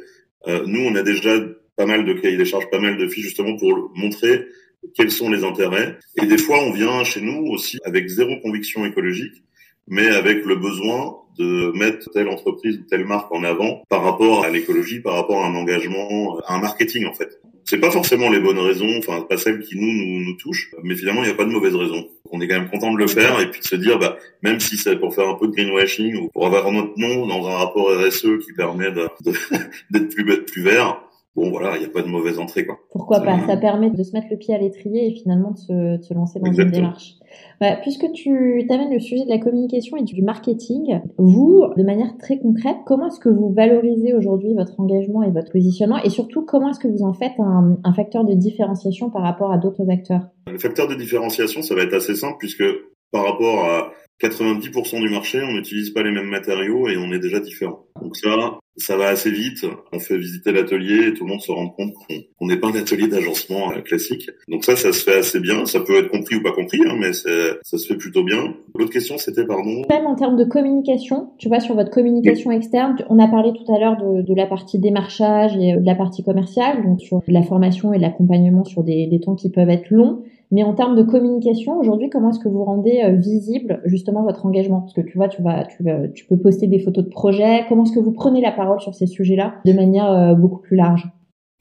euh, 0.48 0.64
nous 0.66 0.82
on 0.82 0.96
a 0.96 1.04
déjà 1.04 1.40
pas 1.76 1.86
mal 1.86 2.06
de 2.06 2.14
cahiers 2.14 2.38
des 2.38 2.46
charges, 2.46 2.70
pas 2.70 2.80
mal 2.80 2.98
de 2.98 3.08
fiches 3.08 3.26
justement 3.26 3.58
pour 3.58 3.92
montrer 3.96 4.48
quels 4.96 5.12
sont 5.12 5.30
les 5.30 5.44
intérêts. 5.44 5.98
Et 6.22 6.26
des 6.26 6.38
fois, 6.38 6.64
on 6.64 6.72
vient 6.72 7.04
chez 7.04 7.22
nous 7.22 7.48
aussi 7.48 7.78
avec 7.84 8.08
zéro 8.08 8.40
conviction 8.42 8.86
écologique 8.86 9.44
mais 9.92 10.08
avec 10.08 10.46
le 10.46 10.56
besoin 10.56 11.18
de 11.38 11.78
mettre 11.78 12.10
telle 12.12 12.30
entreprise 12.30 12.78
ou 12.78 12.84
telle 12.90 13.06
marque 13.06 13.32
en 13.32 13.44
avant 13.44 13.84
par 13.90 14.04
rapport 14.04 14.46
à 14.46 14.50
l'écologie, 14.50 15.02
par 15.02 15.16
rapport 15.16 15.44
à 15.44 15.48
un 15.48 15.54
engagement, 15.54 16.40
à 16.46 16.56
un 16.56 16.60
marketing 16.60 17.06
en 17.06 17.14
fait. 17.14 17.40
C'est 17.66 17.78
pas 17.78 17.92
forcément 17.92 18.30
les 18.30 18.40
bonnes 18.40 18.58
raisons, 18.58 18.98
enfin 18.98 19.22
pas 19.22 19.38
celles 19.38 19.60
qui 19.60 19.78
nous 19.78 19.92
nous, 19.92 20.26
nous 20.26 20.38
touchent, 20.38 20.72
mais 20.82 20.96
finalement 20.96 21.24
il 21.24 21.28
n'y 21.28 21.34
a 21.34 21.36
pas 21.36 21.44
de 21.44 21.52
mauvaise 21.52 21.76
raison. 21.76 22.08
On 22.32 22.40
est 22.40 22.48
quand 22.48 22.60
même 22.60 22.70
content 22.70 22.94
de 22.94 22.98
le 22.98 23.08
faire 23.08 23.40
et 23.42 23.52
puis 23.52 23.60
de 23.60 23.66
se 23.66 23.76
dire 23.76 24.00
bah 24.00 24.18
même 24.42 24.62
si 24.62 24.78
c'est 24.78 24.96
pour 24.96 25.14
faire 25.14 25.28
un 25.28 25.36
peu 25.36 25.48
de 25.48 25.52
greenwashing 25.52 26.16
ou 26.16 26.30
pour 26.30 26.48
avoir 26.48 26.72
notre 26.72 26.98
nom 26.98 27.28
dans 27.28 27.48
un 27.48 27.58
rapport 27.58 27.92
RSE 27.92 28.40
qui 28.46 28.54
permet 28.56 28.92
d'être 29.92 30.16
plus 30.16 30.46
plus 30.46 30.64
vert, 30.64 31.02
bon 31.36 31.50
voilà, 31.50 31.78
il 31.78 31.80
n'y 31.80 31.86
a 31.86 31.90
pas 31.90 32.02
de 32.02 32.08
mauvaise 32.08 32.40
entrée 32.40 32.66
quoi. 32.66 32.80
Pourquoi 32.92 33.22
pas 33.22 33.40
Ça 33.48 33.58
permet 33.58 33.90
de 33.90 34.04
se 34.04 34.14
mettre 34.14 34.28
le 34.30 34.38
pied 34.38 34.54
à 34.54 34.58
l'étrier 34.58 35.08
et 35.08 35.16
finalement 35.16 35.52
de 35.52 35.58
se, 35.58 35.98
de 35.98 36.02
se 36.02 36.14
lancer 36.14 36.40
dans 36.40 36.52
une 36.52 36.72
démarche. 36.72 37.14
Bah, 37.60 37.78
puisque 37.82 38.12
tu 38.12 38.66
t'amènes 38.68 38.94
le 38.94 39.00
sujet 39.00 39.24
de 39.24 39.30
la 39.30 39.38
communication 39.38 39.98
et 39.98 40.04
du 40.04 40.22
marketing, 40.22 41.00
vous, 41.18 41.66
de 41.78 41.84
manière 41.84 42.18
très 42.18 42.40
concrète, 42.40 42.78
comment 42.86 43.08
est-ce 43.08 43.20
que 43.20 43.30
vous 43.30 43.54
valorisez 43.54 44.14
aujourd'hui 44.14 44.54
votre 44.54 44.80
engagement 44.80 45.24
et 45.24 45.32
votre 45.32 45.52
positionnement? 45.52 46.04
Et 46.04 46.10
surtout 46.10 46.44
comment 46.46 46.70
est-ce 46.70 46.80
que 46.80 46.88
vous 46.88 47.04
en 47.04 47.14
faites 47.14 47.40
un, 47.40 47.78
un 47.84 47.94
facteur 47.94 48.26
de 48.26 48.34
différenciation 48.34 49.10
par 49.10 49.22
rapport 49.22 49.52
à 49.52 49.58
d'autres 49.58 49.90
acteurs? 49.90 50.28
Le 50.48 50.60
facteur 50.60 50.88
de 50.88 50.96
différenciation, 50.96 51.62
ça 51.62 51.76
va 51.76 51.84
être 51.84 51.94
assez 51.94 52.16
simple 52.16 52.36
puisque 52.40 52.64
par 53.12 53.26
rapport 53.26 53.66
à 53.66 53.92
90% 54.22 55.00
du 55.00 55.10
marché, 55.10 55.42
on 55.42 55.54
n'utilise 55.54 55.92
pas 55.92 56.04
les 56.04 56.12
mêmes 56.12 56.30
matériaux 56.30 56.88
et 56.88 56.98
on 56.98 57.12
est 57.12 57.20
déjà 57.20 57.40
différent. 57.40 57.86
Donc 58.02 58.16
ça, 58.16 58.60
ça 58.78 58.98
va 58.98 59.10
assez 59.10 59.32
vite. 59.32 59.66
On 59.92 60.00
fait 60.00 60.18
visiter 60.18 60.52
l'atelier 60.52 61.08
et 61.08 61.14
tout 61.14 61.26
le 61.26 61.32
monde 61.32 61.42
se 61.42 61.52
rend 61.52 61.70
compte 61.70 61.94
qu'on 61.94 62.46
n'est 62.48 62.58
pas 62.58 62.68
un 62.68 62.76
atelier 62.76 63.08
d'agencement 63.08 63.72
euh, 63.72 63.82
classique. 63.82 64.30
Donc 64.48 64.64
ça, 64.64 64.76
ça 64.76 64.94
se 64.94 65.04
fait 65.04 65.18
assez 65.18 65.40
bien. 65.40 65.66
Ça 65.66 65.80
peut 65.82 65.98
être 65.98 66.10
compris 66.10 66.36
ou 66.36 66.44
pas 66.44 66.52
compris, 66.52 66.80
hein, 66.88 66.96
mais 67.00 67.14
ça 67.14 67.78
se 67.78 67.86
fait 67.86 67.98
plutôt 67.98 68.24
bien. 68.24 68.56
L'autre 68.76 68.92
question, 68.92 69.18
c'était, 69.18 69.46
pardon 69.46 69.84
Même 69.90 70.06
en 70.06 70.16
termes 70.16 70.38
de 70.38 70.44
communication, 70.44 71.32
tu 71.38 71.48
vois, 71.48 71.60
sur 71.60 71.76
votre 71.76 71.92
communication 71.92 72.52
externe, 72.52 72.96
on 73.10 73.20
a 73.20 73.28
parlé 73.28 73.52
tout 73.54 73.72
à 73.74 73.80
l'heure 73.80 73.98
de, 73.98 74.22
de, 74.22 74.36
la 74.36 74.46
partie 74.46 74.80
démarchage 74.80 75.56
et 75.58 75.76
de 75.78 75.86
la 75.86 75.96
partie 75.96 76.24
commerciale, 76.24 76.84
donc 76.84 77.02
sur 77.02 77.22
la 77.28 77.44
formation 77.44 77.94
et 77.94 78.00
l'accompagnement 78.00 78.64
sur 78.64 78.84
des, 78.84 79.08
des 79.08 79.20
temps 79.20 79.36
qui 79.36 79.50
peuvent 79.50 79.70
être 79.70 79.90
longs. 79.90 80.24
Mais 80.52 80.64
en 80.64 80.74
termes 80.74 80.98
de 80.98 81.04
communication, 81.04 81.80
aujourd'hui, 81.80 82.10
comment 82.10 82.30
est-ce 82.30 82.40
que 82.40 82.50
vous 82.50 82.66
rendez 82.66 83.02
euh, 83.04 83.16
visible 83.16 83.82
justement 83.86 84.24
votre 84.24 84.46
engagement? 84.46 84.82
Parce 84.82 84.94
que 84.94 85.00
tu 85.00 85.18
vois, 85.18 85.30
tu 85.30 85.42
vas, 85.42 85.64
tu, 85.64 85.82
vas, 85.82 86.10
tu 86.10 86.26
peux 86.26 86.38
poster 86.38 86.68
des 86.68 86.80
photos 86.80 87.06
de 87.06 87.10
projets. 87.10 87.64
Comment 87.70 87.86
est-ce 87.86 87.94
que 87.94 88.02
vous 88.02 88.12
prenez 88.12 88.42
la 88.42 88.52
parole 88.62 88.80
sur 88.80 88.94
ces 88.94 89.08
sujets-là 89.08 89.62
de 89.66 89.74
manière 89.74 90.10
euh, 90.12 90.34
beaucoup 90.34 90.60
plus 90.60 90.78
large 90.78 91.08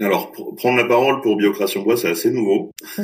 Alors, 0.01 0.33
prendre 0.57 0.77
la 0.77 0.85
parole 0.85 1.21
pour 1.23 1.37
Biocration 1.37 1.83
Bois, 1.83 1.97
c'est 1.97 2.11
assez 2.11 2.31
nouveau. 2.31 2.71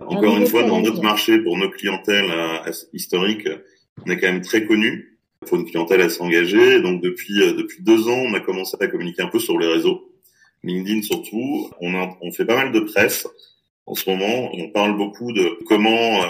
Encore 0.00 0.36
une 0.36 0.46
fois, 0.46 0.64
dans 0.64 0.80
notre 0.80 1.02
marché, 1.02 1.38
pour 1.38 1.56
nos 1.56 1.70
clientèles 1.70 2.30
euh, 2.30 2.72
historiques, 2.92 3.48
on 4.04 4.10
est 4.10 4.18
quand 4.18 4.32
même 4.32 4.42
très 4.42 4.64
connu. 4.64 5.18
Pour 5.46 5.58
une 5.58 5.64
clientèle 5.64 6.02
assez 6.02 6.20
engagée. 6.20 6.82
Donc 6.82 7.02
depuis 7.02 7.38
depuis 7.38 7.82
deux 7.82 8.08
ans, 8.08 8.20
on 8.28 8.34
a 8.34 8.40
commencé 8.40 8.76
à 8.78 8.86
communiquer 8.88 9.22
un 9.22 9.28
peu 9.28 9.38
sur 9.38 9.58
les 9.58 9.66
réseaux, 9.66 10.12
LinkedIn 10.64 11.00
surtout. 11.00 11.70
On, 11.80 11.94
a, 11.94 12.10
on 12.20 12.30
fait 12.30 12.44
pas 12.44 12.56
mal 12.56 12.72
de 12.72 12.80
presse 12.80 13.26
en 13.90 13.94
ce 13.94 14.08
moment. 14.08 14.50
On 14.54 14.68
parle 14.68 14.96
beaucoup 14.96 15.32
de 15.32 15.58
comment, 15.66 16.22
euh, 16.22 16.26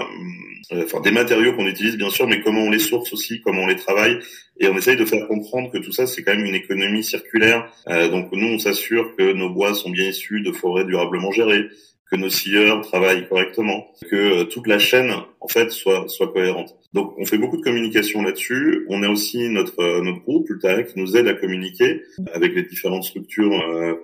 euh, 0.72 0.84
enfin 0.84 1.00
des 1.00 1.10
matériaux 1.10 1.52
qu'on 1.54 1.66
utilise 1.66 1.96
bien 1.96 2.10
sûr, 2.10 2.26
mais 2.26 2.40
comment 2.40 2.62
on 2.62 2.70
les 2.70 2.78
source 2.78 3.12
aussi, 3.12 3.42
comment 3.42 3.62
on 3.62 3.66
les 3.66 3.76
travaille, 3.76 4.18
et 4.58 4.68
on 4.68 4.76
essaye 4.76 4.96
de 4.96 5.04
faire 5.04 5.26
comprendre 5.28 5.70
que 5.70 5.78
tout 5.78 5.92
ça 5.92 6.06
c'est 6.06 6.22
quand 6.22 6.34
même 6.34 6.46
une 6.46 6.54
économie 6.54 7.04
circulaire. 7.04 7.70
Euh, 7.88 8.08
donc 8.08 8.32
nous 8.32 8.48
on 8.48 8.58
s'assure 8.58 9.14
que 9.16 9.32
nos 9.32 9.50
bois 9.50 9.74
sont 9.74 9.90
bien 9.90 10.08
issus 10.08 10.40
de 10.40 10.52
forêts 10.52 10.84
durablement 10.86 11.30
gérées, 11.32 11.66
que 12.10 12.16
nos 12.16 12.28
scieurs 12.28 12.80
travaillent 12.82 13.28
correctement, 13.28 13.86
que 14.10 14.42
toute 14.44 14.66
la 14.66 14.78
chaîne 14.78 15.12
en 15.40 15.48
fait 15.48 15.70
soit 15.70 16.08
soit 16.08 16.32
cohérente. 16.32 16.76
Donc 16.92 17.14
on 17.18 17.24
fait 17.24 17.38
beaucoup 17.38 17.56
de 17.56 17.62
communication 17.62 18.22
là-dessus. 18.22 18.84
On 18.88 19.02
a 19.02 19.08
aussi 19.08 19.48
notre 19.48 20.00
notre 20.02 20.20
groupe 20.20 20.48
Ultare 20.50 20.84
qui 20.84 20.98
nous 20.98 21.16
aide 21.16 21.28
à 21.28 21.34
communiquer 21.34 22.02
avec 22.32 22.54
les 22.54 22.64
différentes 22.64 23.04
structures 23.04 23.50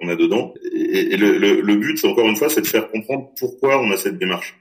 qu'on 0.01 0.09
a 0.09 0.17
dedans. 0.17 0.55
Et, 0.73 1.17
le, 1.17 1.39
le, 1.39 1.61
le 1.61 1.77
but, 1.77 1.99
c'est 1.99 2.09
encore 2.09 2.29
une 2.29 2.37
fois, 2.37 2.49
c'est 2.49 2.61
de 2.61 2.67
faire 2.67 2.91
comprendre 2.91 3.31
pourquoi 3.39 3.81
on 3.83 3.91
a 3.91 3.97
cette 3.97 4.19
démarche. 4.19 4.55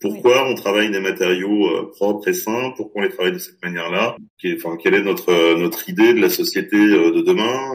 Pourquoi 0.00 0.48
on 0.48 0.54
travaille 0.54 0.90
des 0.90 1.00
matériaux 1.00 1.66
euh, 1.68 1.90
propres 1.90 2.28
et 2.28 2.32
sains? 2.32 2.72
Pourquoi 2.76 3.02
on 3.02 3.04
les 3.04 3.10
travaille 3.10 3.32
de 3.32 3.38
cette 3.38 3.60
manière-là? 3.64 4.16
Enfin, 4.54 4.76
quelle 4.80 4.94
est 4.94 5.02
notre 5.02 5.30
euh, 5.30 5.58
notre 5.58 5.88
idée 5.88 6.14
de 6.14 6.20
la 6.20 6.28
société 6.28 6.76
euh, 6.76 7.10
de 7.10 7.20
demain? 7.22 7.72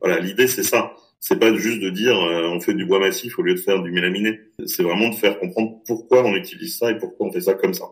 Voilà, 0.00 0.18
l'idée 0.18 0.46
c'est 0.46 0.62
ça. 0.62 0.94
C'est 1.20 1.38
pas 1.38 1.54
juste 1.54 1.80
de 1.80 1.90
dire 1.90 2.14
on 2.16 2.60
fait 2.60 2.74
du 2.74 2.86
bois 2.86 3.00
massif 3.00 3.38
au 3.38 3.42
lieu 3.42 3.54
de 3.54 3.60
faire 3.60 3.82
du 3.82 3.90
mélaminé. 3.90 4.40
C'est 4.66 4.82
vraiment 4.82 5.08
de 5.08 5.14
faire 5.14 5.38
comprendre 5.38 5.80
pourquoi 5.86 6.24
on 6.24 6.34
utilise 6.34 6.78
ça 6.78 6.90
et 6.90 6.98
pourquoi 6.98 7.26
on 7.26 7.32
fait 7.32 7.40
ça 7.40 7.54
comme 7.54 7.74
ça. 7.74 7.86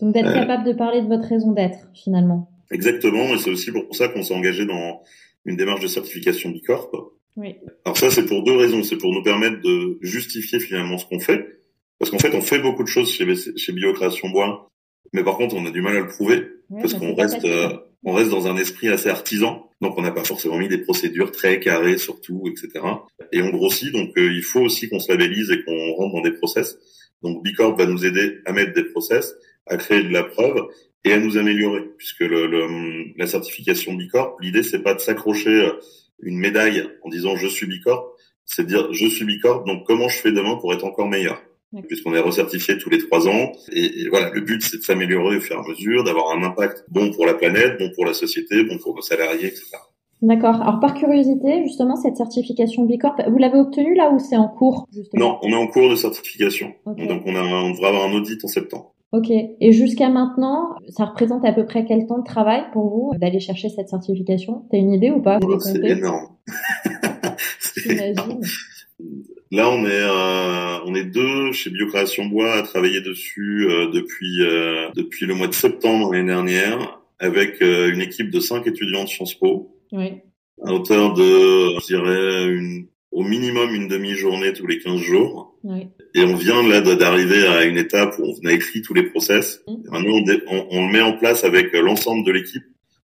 Donc 0.00 0.12
d'être 0.12 0.32
capable 0.32 0.64
de 0.64 0.72
parler 0.72 1.00
de 1.00 1.06
votre 1.06 1.26
raison 1.26 1.52
d'être 1.52 1.78
finalement. 1.94 2.50
Exactement, 2.70 3.34
et 3.34 3.38
c'est 3.38 3.50
aussi 3.50 3.72
pour 3.72 3.94
ça 3.94 4.08
qu'on 4.08 4.22
s'est 4.22 4.34
engagé 4.34 4.66
dans 4.66 5.02
une 5.44 5.56
démarche 5.56 5.80
de 5.80 5.86
certification 5.86 6.50
Bicorp. 6.50 6.90
Oui. 7.36 7.56
Alors 7.84 7.96
ça, 7.96 8.10
c'est 8.10 8.26
pour 8.26 8.42
deux 8.42 8.56
raisons. 8.56 8.82
C'est 8.82 8.96
pour 8.96 9.12
nous 9.12 9.22
permettre 9.22 9.60
de 9.62 9.98
justifier 10.00 10.58
finalement 10.58 10.98
ce 10.98 11.06
qu'on 11.06 11.20
fait, 11.20 11.60
parce 11.98 12.10
qu'en 12.10 12.18
fait, 12.18 12.34
on 12.34 12.40
fait 12.40 12.58
beaucoup 12.58 12.82
de 12.82 12.88
choses 12.88 13.10
chez, 13.10 13.26
chez 13.56 13.72
Biocréation 13.72 14.30
Bois, 14.30 14.68
mais 15.12 15.22
par 15.22 15.36
contre, 15.36 15.54
on 15.54 15.64
a 15.66 15.70
du 15.70 15.80
mal 15.80 15.96
à 15.96 16.00
le 16.00 16.08
prouver, 16.08 16.48
parce 16.70 16.94
qu'on 16.94 17.14
reste, 17.14 17.44
euh, 17.44 17.70
on 18.04 18.12
reste 18.12 18.30
dans 18.30 18.46
un 18.46 18.56
esprit 18.56 18.88
assez 18.88 19.08
artisan, 19.08 19.70
donc 19.80 19.98
on 19.98 20.02
n'a 20.02 20.10
pas 20.10 20.24
forcément 20.24 20.58
mis 20.58 20.68
des 20.68 20.78
procédures 20.78 21.32
très 21.32 21.60
carrées 21.60 21.98
sur 21.98 22.20
tout, 22.20 22.44
etc. 22.48 22.84
Et 23.32 23.42
on 23.42 23.50
grossit, 23.50 23.92
donc 23.92 24.16
euh, 24.16 24.32
il 24.32 24.42
faut 24.42 24.60
aussi 24.60 24.88
qu'on 24.88 24.98
se 24.98 25.10
labellise 25.10 25.50
et 25.50 25.62
qu'on 25.64 25.92
rentre 25.94 26.14
dans 26.14 26.22
des 26.22 26.32
process. 26.32 26.78
Donc 27.22 27.42
Bicorp 27.42 27.76
va 27.76 27.86
nous 27.86 28.04
aider 28.04 28.38
à 28.44 28.52
mettre 28.52 28.72
des 28.72 28.84
process, 28.84 29.34
à 29.66 29.76
créer 29.76 30.02
de 30.02 30.10
la 30.10 30.24
preuve 30.24 30.68
et 31.04 31.12
à 31.12 31.18
nous 31.18 31.36
améliorer, 31.36 31.82
puisque 31.96 32.20
le, 32.20 32.46
le 32.46 33.16
la 33.16 33.26
certification 33.26 33.94
Bicorp, 33.94 34.36
l'idée 34.40 34.62
c'est 34.62 34.82
pas 34.82 34.94
de 34.94 35.00
s'accrocher 35.00 35.50
euh, 35.50 35.72
une 36.20 36.38
médaille 36.38 36.88
en 37.02 37.08
disant 37.08 37.36
je 37.36 37.46
suis 37.46 37.66
Bicorp, 37.66 38.12
c'est 38.44 38.62
de 38.62 38.68
dire 38.68 38.92
je 38.92 39.06
suis 39.06 39.24
Bicorp, 39.24 39.64
donc 39.64 39.86
comment 39.86 40.08
je 40.08 40.18
fais 40.18 40.32
demain 40.32 40.56
pour 40.56 40.72
être 40.72 40.84
encore 40.84 41.08
meilleur? 41.08 41.42
Puisqu'on 41.82 42.14
est 42.14 42.20
recertifié 42.20 42.78
tous 42.78 42.90
les 42.90 42.98
trois 42.98 43.28
ans. 43.28 43.52
Et, 43.72 44.08
voilà, 44.08 44.30
le 44.30 44.40
but, 44.40 44.62
c'est 44.62 44.78
de 44.78 44.82
s'améliorer 44.82 45.36
au 45.36 45.40
fur 45.40 45.56
et 45.56 45.58
à 45.58 45.68
mesure, 45.68 46.04
d'avoir 46.04 46.36
un 46.36 46.42
impact 46.42 46.84
bon 46.88 47.10
pour 47.10 47.26
la 47.26 47.34
planète, 47.34 47.78
bon 47.78 47.90
pour 47.94 48.04
la 48.04 48.14
société, 48.14 48.64
bon 48.64 48.78
pour 48.78 48.94
nos 48.94 49.02
salariés, 49.02 49.46
etc. 49.46 49.76
D'accord. 50.22 50.62
Alors, 50.62 50.80
par 50.80 50.94
curiosité, 50.94 51.62
justement, 51.64 51.96
cette 51.96 52.16
certification 52.16 52.84
Bicorp, 52.84 53.16
vous 53.28 53.38
l'avez 53.38 53.58
obtenue 53.58 53.94
là 53.94 54.10
ou 54.10 54.18
c'est 54.18 54.36
en 54.36 54.48
cours 54.48 54.86
justement? 54.92 55.24
Non, 55.24 55.38
on 55.42 55.50
est 55.50 55.56
en 55.56 55.66
cours 55.66 55.90
de 55.90 55.96
certification. 55.96 56.72
Donc, 56.86 57.22
on, 57.26 57.34
a, 57.34 57.42
on 57.42 57.70
devrait 57.70 57.88
avoir 57.88 58.08
un 58.08 58.14
audit 58.14 58.42
en 58.42 58.48
septembre. 58.48 58.94
Ok. 59.12 59.30
Et 59.30 59.72
jusqu'à 59.72 60.08
maintenant, 60.08 60.74
ça 60.88 61.04
représente 61.04 61.44
à 61.44 61.52
peu 61.52 61.64
près 61.64 61.84
quel 61.84 62.06
temps 62.06 62.18
de 62.18 62.24
travail 62.24 62.64
pour 62.72 62.88
vous 62.88 63.12
d'aller 63.18 63.40
chercher 63.40 63.68
cette 63.68 63.88
certification? 63.88 64.64
T'as 64.70 64.78
une 64.78 64.92
idée 64.92 65.10
ou 65.10 65.20
pas? 65.20 65.38
Oh, 65.42 65.60
C'est 65.60 65.84
énorme. 65.84 66.28
Là, 69.52 69.70
on 69.70 69.84
est 69.84 70.02
euh, 70.02 70.78
on 70.84 70.94
est 70.94 71.04
deux 71.04 71.52
chez 71.52 71.70
Biocréation 71.70 72.26
Bois 72.26 72.54
à 72.54 72.62
travailler 72.62 73.00
dessus 73.00 73.66
euh, 73.68 73.90
depuis 73.90 74.42
euh, 74.42 74.88
depuis 74.94 75.26
le 75.26 75.34
mois 75.34 75.46
de 75.46 75.54
septembre 75.54 76.12
l'année 76.12 76.26
dernière 76.26 77.00
avec 77.18 77.62
une 77.62 78.02
équipe 78.02 78.30
de 78.30 78.40
cinq 78.40 78.66
étudiants 78.66 79.04
de 79.04 79.08
Sciences 79.08 79.34
Po. 79.34 79.74
Oui. 79.92 80.14
À 80.62 80.72
hauteur 80.72 81.14
de, 81.14 81.78
je 81.80 81.86
dirais, 81.86 82.46
une, 82.46 82.88
au 83.10 83.22
minimum 83.22 83.74
une 83.74 83.88
demi-journée 83.88 84.52
tous 84.52 84.66
les 84.66 84.78
15 84.78 85.00
jours. 85.00 85.58
Oui. 85.64 85.88
Et 86.14 86.22
on 86.24 86.34
vient 86.34 86.62
là 86.62 86.82
d'arriver 86.82 87.46
à 87.46 87.64
une 87.64 87.78
étape 87.78 88.18
où 88.18 88.24
on 88.24 88.46
a 88.46 88.52
écrit 88.52 88.82
tous 88.82 88.92
les 88.92 89.04
process. 89.04 89.62
Mmh. 89.66 89.90
Maintenant, 89.90 90.36
on, 90.48 90.66
on, 90.70 90.86
le 90.86 90.92
met 90.92 91.00
en 91.00 91.14
place 91.14 91.42
avec 91.44 91.72
l'ensemble 91.72 92.26
de 92.26 92.32
l'équipe 92.32 92.64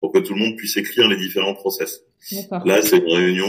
pour 0.03 0.13
que 0.13 0.19
tout 0.19 0.35
le 0.35 0.41
monde 0.41 0.57
puisse 0.57 0.77
écrire 0.77 1.09
les 1.09 1.17
différents 1.17 1.55
process. 1.55 2.03
Là, 2.65 2.83
c'est 2.83 2.99
une 2.99 3.13
réunion 3.13 3.49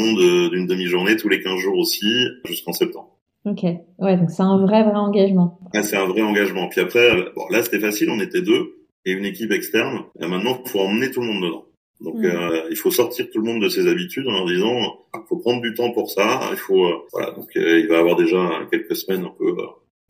d'une 0.50 0.68
demi-journée 0.68 1.18
tous 1.18 1.28
les 1.28 1.42
15 1.42 1.60
jours 1.60 1.78
aussi, 1.80 2.06
jusqu'en 2.46 2.72
septembre. 2.74 3.18
Ok, 3.46 3.64
ouais, 3.64 4.18
donc 4.18 4.30
c'est 4.30 4.44
un 4.44 4.58
vrai, 4.60 4.84
vrai 4.84 4.96
engagement. 4.96 5.60
Ah, 5.74 5.84
c'est 5.84 5.98
un 5.98 6.06
vrai 6.06 6.22
engagement. 6.22 6.70
Puis 6.70 6.80
après, 6.80 7.10
bon, 7.36 7.48
là, 7.50 7.64
c'était 7.64 7.80
facile, 7.80 8.10
on 8.12 8.20
était 8.20 8.42
deux 8.42 8.86
et 9.04 9.12
une 9.12 9.26
équipe 9.26 9.52
externe. 9.52 10.04
Et 10.22 10.28
maintenant, 10.28 10.62
il 10.64 10.70
faut 10.70 10.80
emmener 10.80 11.12
tout 11.12 11.22
le 11.22 11.28
monde 11.28 11.44
dedans. 11.44 11.66
Donc, 12.02 12.20
mm. 12.20 12.26
euh, 12.26 12.62
il 12.70 12.78
faut 12.78 12.92
sortir 12.92 13.30
tout 13.32 13.40
le 13.40 13.52
monde 13.52 13.62
de 13.62 13.70
ses 13.70 13.88
habitudes 13.88 14.28
en 14.28 14.32
leur 14.32 14.46
disant, 14.46 14.78
il 15.16 15.22
faut 15.28 15.38
prendre 15.38 15.62
du 15.62 15.74
temps 15.74 15.92
pour 15.92 16.10
ça. 16.10 16.40
Il 16.52 16.58
faut, 16.58 16.86
euh, 16.86 17.00
voilà. 17.12 17.32
Donc, 17.32 17.50
euh, 17.58 17.80
il 17.80 17.88
va 17.88 17.96
y 17.96 18.00
avoir 18.00 18.16
déjà 18.16 18.38
quelques 18.72 18.96
semaines 18.96 19.26
un 19.26 19.34
peu 19.38 19.52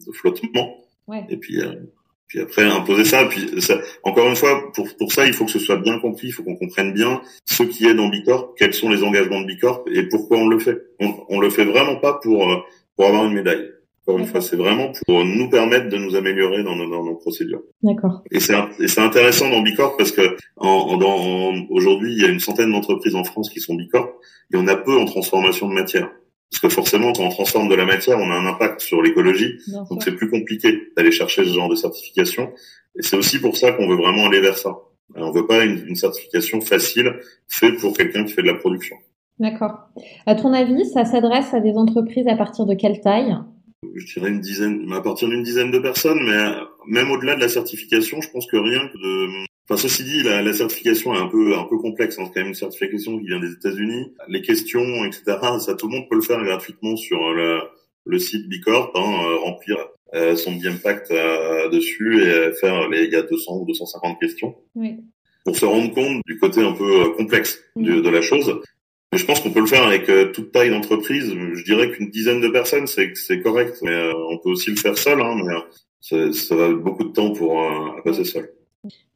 de 0.05 0.11
flottement. 0.11 0.75
Ouais. 1.07 1.25
Et 1.29 1.37
puis, 1.37 1.59
puis 2.27 2.41
après 2.41 2.63
imposer 2.63 3.05
ça. 3.05 3.25
Puis 3.25 3.61
ça, 3.61 3.79
encore 4.03 4.27
une 4.27 4.35
fois, 4.35 4.71
pour 4.73 4.87
pour 4.97 5.11
ça, 5.11 5.25
il 5.25 5.33
faut 5.33 5.45
que 5.45 5.51
ce 5.51 5.59
soit 5.59 5.77
bien 5.77 5.99
compris. 5.99 6.27
Il 6.27 6.31
faut 6.31 6.43
qu'on 6.43 6.55
comprenne 6.55 6.93
bien 6.93 7.21
ce 7.45 7.63
qui 7.63 7.85
est 7.85 7.93
dans 7.93 8.07
Bicorp, 8.07 8.55
quels 8.57 8.73
sont 8.73 8.89
les 8.89 9.03
engagements 9.03 9.41
de 9.41 9.45
Bicorp 9.45 9.83
et 9.91 10.03
pourquoi 10.03 10.37
on 10.37 10.47
le 10.47 10.59
fait. 10.59 10.81
On, 10.99 11.13
on 11.29 11.39
le 11.39 11.49
fait 11.49 11.65
vraiment 11.65 11.97
pas 11.97 12.19
pour 12.21 12.51
euh, 12.51 12.57
pour 12.95 13.05
avoir 13.05 13.25
une 13.25 13.33
médaille. 13.33 13.69
Encore 14.05 14.19
une 14.19 14.25
fois, 14.25 14.41
c'est 14.41 14.57
vraiment 14.57 14.91
pour 15.05 15.23
nous 15.23 15.49
permettre 15.49 15.87
de 15.87 15.95
nous 15.97 16.15
améliorer 16.15 16.61
dans 16.63 16.75
nos, 16.75 16.89
dans 16.89 17.05
nos 17.05 17.15
procédures. 17.15 17.61
D'accord. 17.81 18.21
Et 18.31 18.41
c'est 18.41 18.53
et 18.79 18.87
c'est 18.89 18.99
intéressant 18.99 19.49
dans 19.49 19.61
Bicorp 19.61 19.95
parce 19.97 20.11
que 20.11 20.35
en, 20.57 20.97
dans 20.97 21.53
aujourd'hui, 21.69 22.13
il 22.13 22.21
y 22.21 22.25
a 22.25 22.27
une 22.27 22.41
centaine 22.41 22.71
d'entreprises 22.71 23.15
en 23.15 23.23
France 23.23 23.49
qui 23.49 23.61
sont 23.61 23.75
Bicorp 23.75 24.09
et 24.53 24.57
on 24.57 24.67
a 24.67 24.75
peu 24.75 24.97
en 24.97 25.05
transformation 25.05 25.69
de 25.69 25.73
matière. 25.73 26.09
Parce 26.53 26.61
que 26.61 26.69
forcément, 26.69 27.13
quand 27.13 27.23
on 27.23 27.29
transforme 27.29 27.67
de 27.67 27.73
la 27.73 27.83
matière, 27.83 28.19
on 28.19 28.29
a 28.29 28.35
un 28.35 28.45
impact 28.45 28.81
sur 28.81 29.01
l'écologie. 29.01 29.57
Donc 29.89 30.03
c'est 30.03 30.11
plus 30.11 30.29
compliqué 30.29 30.91
d'aller 30.95 31.11
chercher 31.11 31.43
ce 31.45 31.49
genre 31.49 31.67
de 31.67 31.73
certification. 31.73 32.53
Et 32.95 33.01
c'est 33.01 33.15
aussi 33.15 33.39
pour 33.39 33.57
ça 33.57 33.71
qu'on 33.71 33.87
veut 33.87 33.95
vraiment 33.95 34.27
aller 34.27 34.39
vers 34.39 34.55
ça. 34.55 34.77
On 35.15 35.31
veut 35.31 35.47
pas 35.47 35.63
une, 35.63 35.83
une 35.87 35.95
certification 35.95 36.61
facile 36.61 37.15
faite 37.47 37.79
pour 37.79 37.97
quelqu'un 37.97 38.23
qui 38.23 38.33
fait 38.33 38.43
de 38.43 38.47
la 38.47 38.53
production. 38.53 38.95
D'accord. 39.39 39.79
À 40.27 40.35
ton 40.35 40.53
avis, 40.53 40.85
ça 40.85 41.05
s'adresse 41.05 41.55
à 41.55 41.59
des 41.59 41.73
entreprises 41.73 42.27
à 42.27 42.35
partir 42.35 42.67
de 42.67 42.75
quelle 42.75 43.01
taille? 43.01 43.35
Je 43.95 44.13
dirais 44.13 44.29
une 44.29 44.39
dizaine, 44.39 44.87
à 44.93 45.01
partir 45.01 45.29
d'une 45.29 45.41
dizaine 45.41 45.71
de 45.71 45.79
personnes, 45.79 46.19
mais 46.23 46.51
même 46.87 47.09
au-delà 47.09 47.33
de 47.35 47.41
la 47.41 47.49
certification, 47.49 48.21
je 48.21 48.29
pense 48.29 48.45
que 48.45 48.57
rien 48.57 48.87
que 48.89 48.97
de 48.97 49.45
Enfin, 49.69 49.81
ceci 49.81 50.03
dit, 50.03 50.23
la, 50.23 50.41
la, 50.41 50.53
certification 50.53 51.15
est 51.15 51.19
un 51.19 51.27
peu 51.27 51.55
un 51.57 51.63
peu 51.63 51.77
complexe. 51.77 52.19
Hein. 52.19 52.23
C'est 52.25 52.33
quand 52.33 52.41
même 52.41 52.49
une 52.49 52.53
certification 52.53 53.17
qui 53.17 53.27
vient 53.27 53.39
des 53.39 53.53
États-Unis. 53.53 54.13
Les 54.27 54.41
questions, 54.41 55.05
etc. 55.05 55.23
Ça, 55.59 55.75
tout 55.75 55.87
le 55.87 55.97
monde 55.97 56.09
peut 56.09 56.17
le 56.17 56.21
faire 56.21 56.43
gratuitement 56.43 56.97
sur 56.97 57.33
le, 57.33 57.61
le 58.05 58.19
site 58.19 58.49
Bicorp, 58.49 58.91
hein, 58.95 59.25
euh, 59.25 59.37
remplir 59.37 59.77
euh, 60.13 60.35
son 60.35 60.53
impact 60.65 61.11
euh, 61.11 61.69
dessus 61.69 62.21
et 62.21 62.51
faire 62.59 62.89
les. 62.89 63.05
Il 63.05 63.11
y 63.11 63.15
a 63.15 63.23
200 63.23 63.57
ou 63.57 63.65
250 63.65 64.19
questions. 64.19 64.55
Oui. 64.75 64.97
Pour 65.45 65.57
se 65.57 65.65
rendre 65.65 65.93
compte 65.93 66.21
du 66.25 66.37
côté 66.39 66.61
un 66.61 66.73
peu 66.73 67.11
complexe 67.11 67.59
de, 67.75 67.99
de 67.99 68.09
la 68.09 68.21
chose. 68.21 68.61
Mais 69.11 69.17
je 69.17 69.25
pense 69.25 69.41
qu'on 69.41 69.51
peut 69.51 69.59
le 69.59 69.65
faire 69.65 69.83
avec 69.83 70.09
toute 70.31 70.51
taille 70.51 70.69
d'entreprise. 70.69 71.33
Je 71.53 71.63
dirais 71.63 71.91
qu'une 71.91 72.09
dizaine 72.09 72.39
de 72.39 72.47
personnes, 72.47 72.87
c'est 72.87 73.13
c'est 73.15 73.41
correct. 73.41 73.77
Mais 73.81 74.11
on 74.29 74.37
peut 74.39 74.49
aussi 74.49 74.71
le 74.71 74.77
faire 74.77 74.97
seul. 74.97 75.21
Hein, 75.21 75.35
mais 75.45 75.53
ça, 75.99 76.31
ça 76.31 76.55
va 76.55 76.69
beaucoup 76.69 77.03
de 77.03 77.11
temps 77.11 77.31
pour 77.31 77.61
passer 78.05 78.23
seul. 78.23 78.49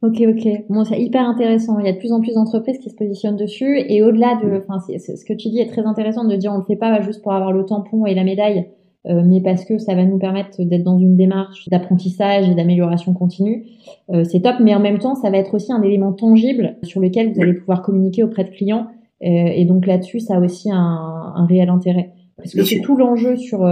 Ok, 0.02 0.22
ok. 0.26 0.64
Bon, 0.70 0.84
c'est 0.84 1.00
hyper 1.00 1.28
intéressant. 1.28 1.78
Il 1.78 1.86
y 1.86 1.88
a 1.88 1.92
de 1.92 1.98
plus 1.98 2.12
en 2.12 2.20
plus 2.20 2.34
d'entreprises 2.34 2.78
qui 2.78 2.88
se 2.88 2.94
positionnent 2.94 3.36
dessus. 3.36 3.78
Et 3.88 4.02
au-delà 4.02 4.38
de, 4.42 4.62
enfin, 4.66 4.78
ce 4.80 5.24
que 5.24 5.34
tu 5.34 5.48
dis 5.48 5.60
est 5.60 5.66
très 5.66 5.84
intéressant 5.84 6.24
de 6.24 6.34
dire 6.36 6.52
on 6.52 6.58
le 6.58 6.64
fait 6.64 6.76
pas 6.76 7.00
juste 7.02 7.22
pour 7.22 7.32
avoir 7.32 7.52
le 7.52 7.64
tampon 7.64 8.06
et 8.06 8.14
la 8.14 8.24
médaille, 8.24 8.66
euh, 9.06 9.22
mais 9.24 9.42
parce 9.42 9.64
que 9.64 9.76
ça 9.78 9.94
va 9.94 10.04
nous 10.04 10.18
permettre 10.18 10.62
d'être 10.62 10.84
dans 10.84 10.98
une 10.98 11.16
démarche 11.16 11.68
d'apprentissage 11.68 12.48
et 12.48 12.54
d'amélioration 12.54 13.12
continue. 13.12 13.66
Euh, 14.10 14.24
c'est 14.24 14.40
top, 14.40 14.56
mais 14.60 14.74
en 14.74 14.80
même 14.80 14.98
temps, 14.98 15.14
ça 15.14 15.30
va 15.30 15.36
être 15.36 15.54
aussi 15.54 15.72
un 15.72 15.82
élément 15.82 16.12
tangible 16.12 16.76
sur 16.82 17.00
lequel 17.00 17.32
vous 17.32 17.40
allez 17.40 17.54
pouvoir 17.54 17.82
communiquer 17.82 18.22
auprès 18.22 18.44
de 18.44 18.50
clients. 18.50 18.86
Euh, 19.22 19.26
et 19.26 19.66
donc 19.66 19.86
là-dessus, 19.86 20.20
ça 20.20 20.36
a 20.36 20.40
aussi 20.40 20.70
un, 20.70 20.76
un 20.76 21.44
réel 21.46 21.68
intérêt. 21.68 22.12
Parce 22.36 22.54
que 22.54 22.62
c'est 22.62 22.80
tout 22.80 22.96
l'enjeu 22.96 23.36
sur 23.36 23.66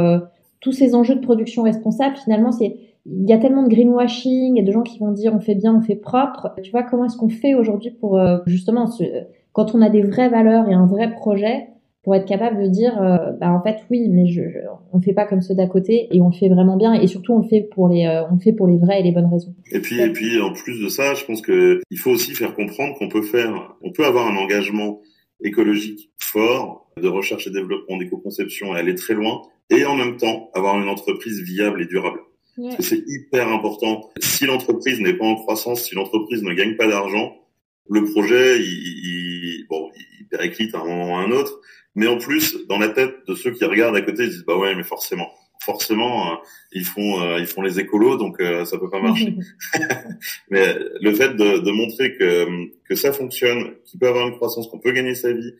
tous 0.66 0.72
ces 0.72 0.96
enjeux 0.96 1.14
de 1.14 1.20
production 1.20 1.62
responsable. 1.62 2.16
Finalement, 2.16 2.50
c'est 2.50 2.76
il 3.06 3.30
y 3.30 3.32
a 3.32 3.38
tellement 3.38 3.62
de 3.62 3.68
greenwashing, 3.68 4.58
a 4.58 4.64
de 4.64 4.72
gens 4.72 4.82
qui 4.82 4.98
vont 4.98 5.12
dire 5.12 5.32
on 5.32 5.38
fait 5.38 5.54
bien, 5.54 5.76
on 5.76 5.80
fait 5.80 5.94
propre. 5.94 6.48
Tu 6.60 6.72
vois, 6.72 6.82
comment 6.82 7.04
est-ce 7.04 7.16
qu'on 7.16 7.28
fait 7.28 7.54
aujourd'hui 7.54 7.92
pour 7.92 8.18
euh, 8.18 8.38
justement, 8.46 8.90
quand 9.52 9.76
on 9.76 9.80
a 9.80 9.88
des 9.88 10.02
vraies 10.02 10.28
valeurs 10.28 10.68
et 10.68 10.74
un 10.74 10.86
vrai 10.86 11.12
projet, 11.12 11.68
pour 12.02 12.16
être 12.16 12.26
capable 12.26 12.60
de 12.60 12.66
dire, 12.66 13.00
euh, 13.00 13.30
bah 13.40 13.52
en 13.52 13.62
fait 13.62 13.76
oui, 13.92 14.08
mais 14.08 14.26
je, 14.26 14.42
je, 14.42 14.58
on 14.92 15.00
fait 15.00 15.12
pas 15.12 15.24
comme 15.24 15.40
ceux 15.40 15.54
d'à 15.54 15.68
côté 15.68 16.08
et 16.10 16.20
on 16.20 16.30
le 16.30 16.34
fait 16.34 16.48
vraiment 16.48 16.76
bien 16.76 16.94
et 16.94 17.06
surtout 17.06 17.34
on 17.34 17.42
le 17.42 17.48
fait 17.48 17.68
pour 17.72 17.88
les, 17.88 18.06
euh, 18.06 18.26
on 18.28 18.34
le 18.34 18.40
fait 18.40 18.52
pour 18.52 18.66
les 18.66 18.78
vraies 18.78 18.98
et 18.98 19.02
les 19.04 19.12
bonnes 19.12 19.30
raisons. 19.30 19.54
Et 19.70 19.78
puis 19.78 20.00
et 20.00 20.12
puis 20.12 20.40
en 20.40 20.52
plus 20.52 20.82
de 20.82 20.88
ça, 20.88 21.14
je 21.14 21.24
pense 21.24 21.42
que 21.42 21.80
il 21.92 21.98
faut 21.98 22.10
aussi 22.10 22.32
faire 22.32 22.56
comprendre 22.56 22.98
qu'on 22.98 23.08
peut 23.08 23.22
faire, 23.22 23.76
on 23.82 23.92
peut 23.92 24.04
avoir 24.04 24.26
un 24.26 24.36
engagement 24.36 24.98
écologique 25.44 26.10
fort 26.18 26.90
de 27.00 27.06
recherche 27.06 27.46
et 27.46 27.50
développement 27.50 27.98
d'éco-conception 27.98 28.74
et 28.74 28.80
aller 28.80 28.96
très 28.96 29.14
loin 29.14 29.42
et 29.70 29.84
en 29.84 29.96
même 29.96 30.16
temps 30.16 30.50
avoir 30.54 30.80
une 30.80 30.88
entreprise 30.88 31.42
viable 31.42 31.82
et 31.82 31.86
durable. 31.86 32.20
C'est 32.80 33.02
hyper 33.06 33.48
important. 33.48 34.10
Si 34.18 34.46
l'entreprise 34.46 35.00
n'est 35.00 35.12
pas 35.12 35.26
en 35.26 35.34
croissance, 35.36 35.84
si 35.84 35.94
l'entreprise 35.94 36.42
ne 36.42 36.54
gagne 36.54 36.76
pas 36.76 36.86
d'argent, 36.86 37.36
le 37.90 38.04
projet, 38.04 38.58
il, 38.60 38.64
il, 38.64 39.66
bon, 39.68 39.90
il 40.18 40.26
périclite 40.28 40.74
à 40.74 40.78
un 40.80 40.84
moment 40.84 41.12
ou 41.12 41.16
à 41.16 41.20
un 41.20 41.30
autre. 41.32 41.60
Mais 41.94 42.06
en 42.06 42.16
plus, 42.16 42.66
dans 42.66 42.78
la 42.78 42.88
tête 42.88 43.14
de 43.28 43.34
ceux 43.34 43.50
qui 43.50 43.64
regardent 43.64 43.96
à 43.96 44.00
côté, 44.00 44.24
ils 44.24 44.30
disent 44.30 44.44
bah 44.46 44.56
ouais, 44.56 44.74
mais 44.74 44.84
forcément, 44.84 45.30
forcément, 45.64 46.32
euh, 46.32 46.36
ils 46.72 46.84
font 46.84 47.22
euh, 47.22 47.38
ils 47.38 47.46
font 47.46 47.62
les 47.62 47.78
écolos, 47.78 48.16
donc 48.16 48.40
ça 48.40 48.78
peut 48.78 48.90
pas 48.90 49.00
marcher. 49.00 49.34
Mais 50.50 50.78
le 51.00 51.14
fait 51.14 51.36
de, 51.36 51.58
de, 51.58 51.70
montrer 51.70 52.16
que 52.16 52.46
que 52.88 52.94
ça 52.94 53.12
fonctionne, 53.12 53.74
qu'il 53.84 54.00
peut 54.00 54.08
avoir 54.08 54.26
une 54.26 54.34
croissance, 54.36 54.68
qu'on 54.68 54.78
peut 54.78 54.92
gagner 54.92 55.14
sa 55.14 55.32
vie 55.32 55.52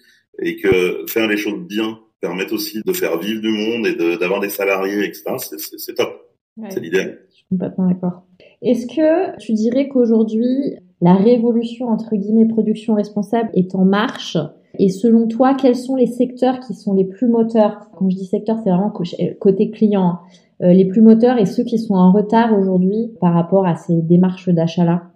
et 0.42 0.56
que 0.56 1.04
faire 1.08 1.26
les 1.26 1.36
choses 1.36 1.60
bien 1.60 2.00
permettent 2.20 2.52
aussi 2.52 2.80
de 2.84 2.92
faire 2.92 3.18
vivre 3.18 3.40
du 3.40 3.50
monde 3.50 3.86
et 3.86 3.94
d'avoir 4.18 4.40
des 4.40 4.48
salariés, 4.48 5.04
etc. 5.04 5.22
C'est 5.38 5.94
top. 5.94 6.26
C'est 6.70 6.80
l'idéal. 6.80 7.18
Je 7.28 7.36
suis 7.36 7.46
complètement 7.50 7.86
d'accord. 7.88 8.22
Est-ce 8.62 8.86
que 8.86 9.38
tu 9.38 9.52
dirais 9.52 9.88
qu'aujourd'hui, 9.88 10.76
la 11.00 11.14
révolution 11.14 11.88
entre 11.88 12.16
guillemets 12.16 12.48
production 12.48 12.94
responsable 12.94 13.50
est 13.54 13.74
en 13.74 13.84
marche? 13.84 14.38
Et 14.78 14.88
selon 14.88 15.26
toi, 15.28 15.54
quels 15.54 15.76
sont 15.76 15.96
les 15.96 16.06
secteurs 16.06 16.60
qui 16.60 16.74
sont 16.74 16.94
les 16.94 17.04
plus 17.04 17.28
moteurs? 17.28 17.88
Quand 17.96 18.08
je 18.10 18.16
dis 18.16 18.26
secteur, 18.26 18.56
c'est 18.62 18.70
vraiment 18.70 18.92
côté 19.38 19.70
client. 19.70 20.18
Euh, 20.62 20.72
les 20.72 20.86
plus 20.86 21.02
moteurs 21.02 21.38
et 21.38 21.44
ceux 21.44 21.64
qui 21.64 21.78
sont 21.78 21.94
en 21.94 22.12
retard 22.12 22.58
aujourd'hui 22.58 23.10
par 23.20 23.34
rapport 23.34 23.66
à 23.66 23.76
ces 23.76 24.00
démarches 24.00 24.48
d'achat-là? 24.48 25.12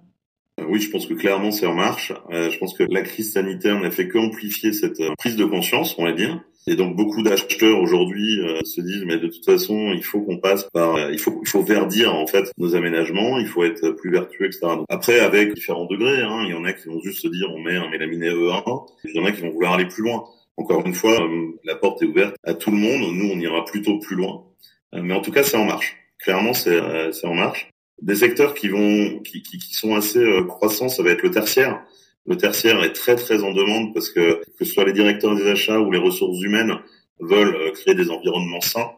Euh, 0.60 0.64
oui, 0.68 0.80
je 0.80 0.90
pense 0.90 1.06
que 1.06 1.14
clairement 1.14 1.50
c'est 1.50 1.66
en 1.66 1.74
marche. 1.74 2.12
Euh, 2.30 2.50
je 2.50 2.58
pense 2.58 2.74
que 2.74 2.84
la 2.90 3.00
crise 3.00 3.32
sanitaire 3.32 3.80
n'a 3.80 3.90
fait 3.90 4.08
qu'amplifier 4.08 4.72
cette 4.72 5.00
prise 5.16 5.36
de 5.36 5.46
conscience, 5.46 5.96
on 5.98 6.04
va 6.04 6.12
dire. 6.12 6.42
Et 6.66 6.76
donc 6.76 6.94
beaucoup 6.94 7.22
d'acheteurs 7.22 7.80
aujourd'hui 7.80 8.38
euh, 8.40 8.60
se 8.64 8.82
disent 8.82 9.04
mais 9.06 9.18
de 9.18 9.28
toute 9.28 9.44
façon 9.44 9.92
il 9.92 10.04
faut 10.04 10.20
qu'on 10.20 10.38
passe 10.38 10.64
par 10.64 10.96
euh, 10.96 11.10
il 11.10 11.18
faut 11.18 11.40
il 11.42 11.48
faut 11.48 11.62
verdir 11.62 12.14
en 12.14 12.26
fait 12.26 12.52
nos 12.58 12.74
aménagements, 12.74 13.38
il 13.38 13.46
faut 13.46 13.64
être 13.64 13.90
plus 13.92 14.10
vertueux 14.10 14.46
etc. 14.46 14.66
après 14.90 15.20
avec 15.20 15.54
différents 15.54 15.86
degrés, 15.86 16.20
hein, 16.20 16.42
il 16.44 16.50
y 16.50 16.54
en 16.54 16.64
a 16.64 16.72
qui 16.74 16.88
vont 16.88 17.00
juste 17.00 17.22
se 17.22 17.28
dire 17.28 17.48
on 17.50 17.60
met 17.60 17.76
un 17.76 17.88
mélaminé 17.88 18.28
E1, 18.28 18.86
il 19.04 19.16
y 19.16 19.18
en 19.18 19.24
a 19.24 19.32
qui 19.32 19.40
vont 19.40 19.50
vouloir 19.50 19.74
aller 19.74 19.86
plus 19.86 20.02
loin. 20.02 20.24
Encore 20.56 20.84
une 20.84 20.92
fois, 20.92 21.22
euh, 21.22 21.58
la 21.64 21.76
porte 21.76 22.02
est 22.02 22.06
ouverte 22.06 22.36
à 22.44 22.52
tout 22.52 22.70
le 22.70 22.76
monde. 22.76 23.14
Nous 23.14 23.30
on 23.32 23.40
ira 23.40 23.64
plutôt 23.64 23.98
plus 23.98 24.16
loin, 24.16 24.44
mais 24.92 25.14
en 25.14 25.22
tout 25.22 25.32
cas 25.32 25.42
c'est 25.42 25.56
en 25.56 25.64
marche. 25.64 25.96
Clairement 26.18 26.52
c'est 26.52 26.78
c'est 27.12 27.26
en 27.26 27.34
marche. 27.34 27.70
Des 28.02 28.14
secteurs 28.14 28.52
qui 28.52 28.68
vont 28.68 29.20
qui, 29.20 29.42
qui, 29.42 29.56
qui 29.58 29.74
sont 29.74 29.94
assez 29.94 30.22
croissants, 30.46 30.90
ça 30.90 31.02
va 31.02 31.10
être 31.10 31.22
le 31.22 31.30
tertiaire. 31.30 31.82
Le 32.26 32.36
tertiaire 32.36 32.82
est 32.84 32.92
très 32.92 33.16
très 33.16 33.42
en 33.42 33.52
demande 33.52 33.94
parce 33.94 34.10
que 34.10 34.40
que 34.58 34.64
ce 34.64 34.72
soit 34.72 34.84
les 34.84 34.92
directeurs 34.92 35.34
des 35.34 35.48
achats 35.48 35.80
ou 35.80 35.90
les 35.90 35.98
ressources 35.98 36.40
humaines 36.42 36.74
veulent 37.18 37.56
euh, 37.56 37.70
créer 37.72 37.94
des 37.94 38.10
environnements 38.10 38.60
sains, 38.60 38.90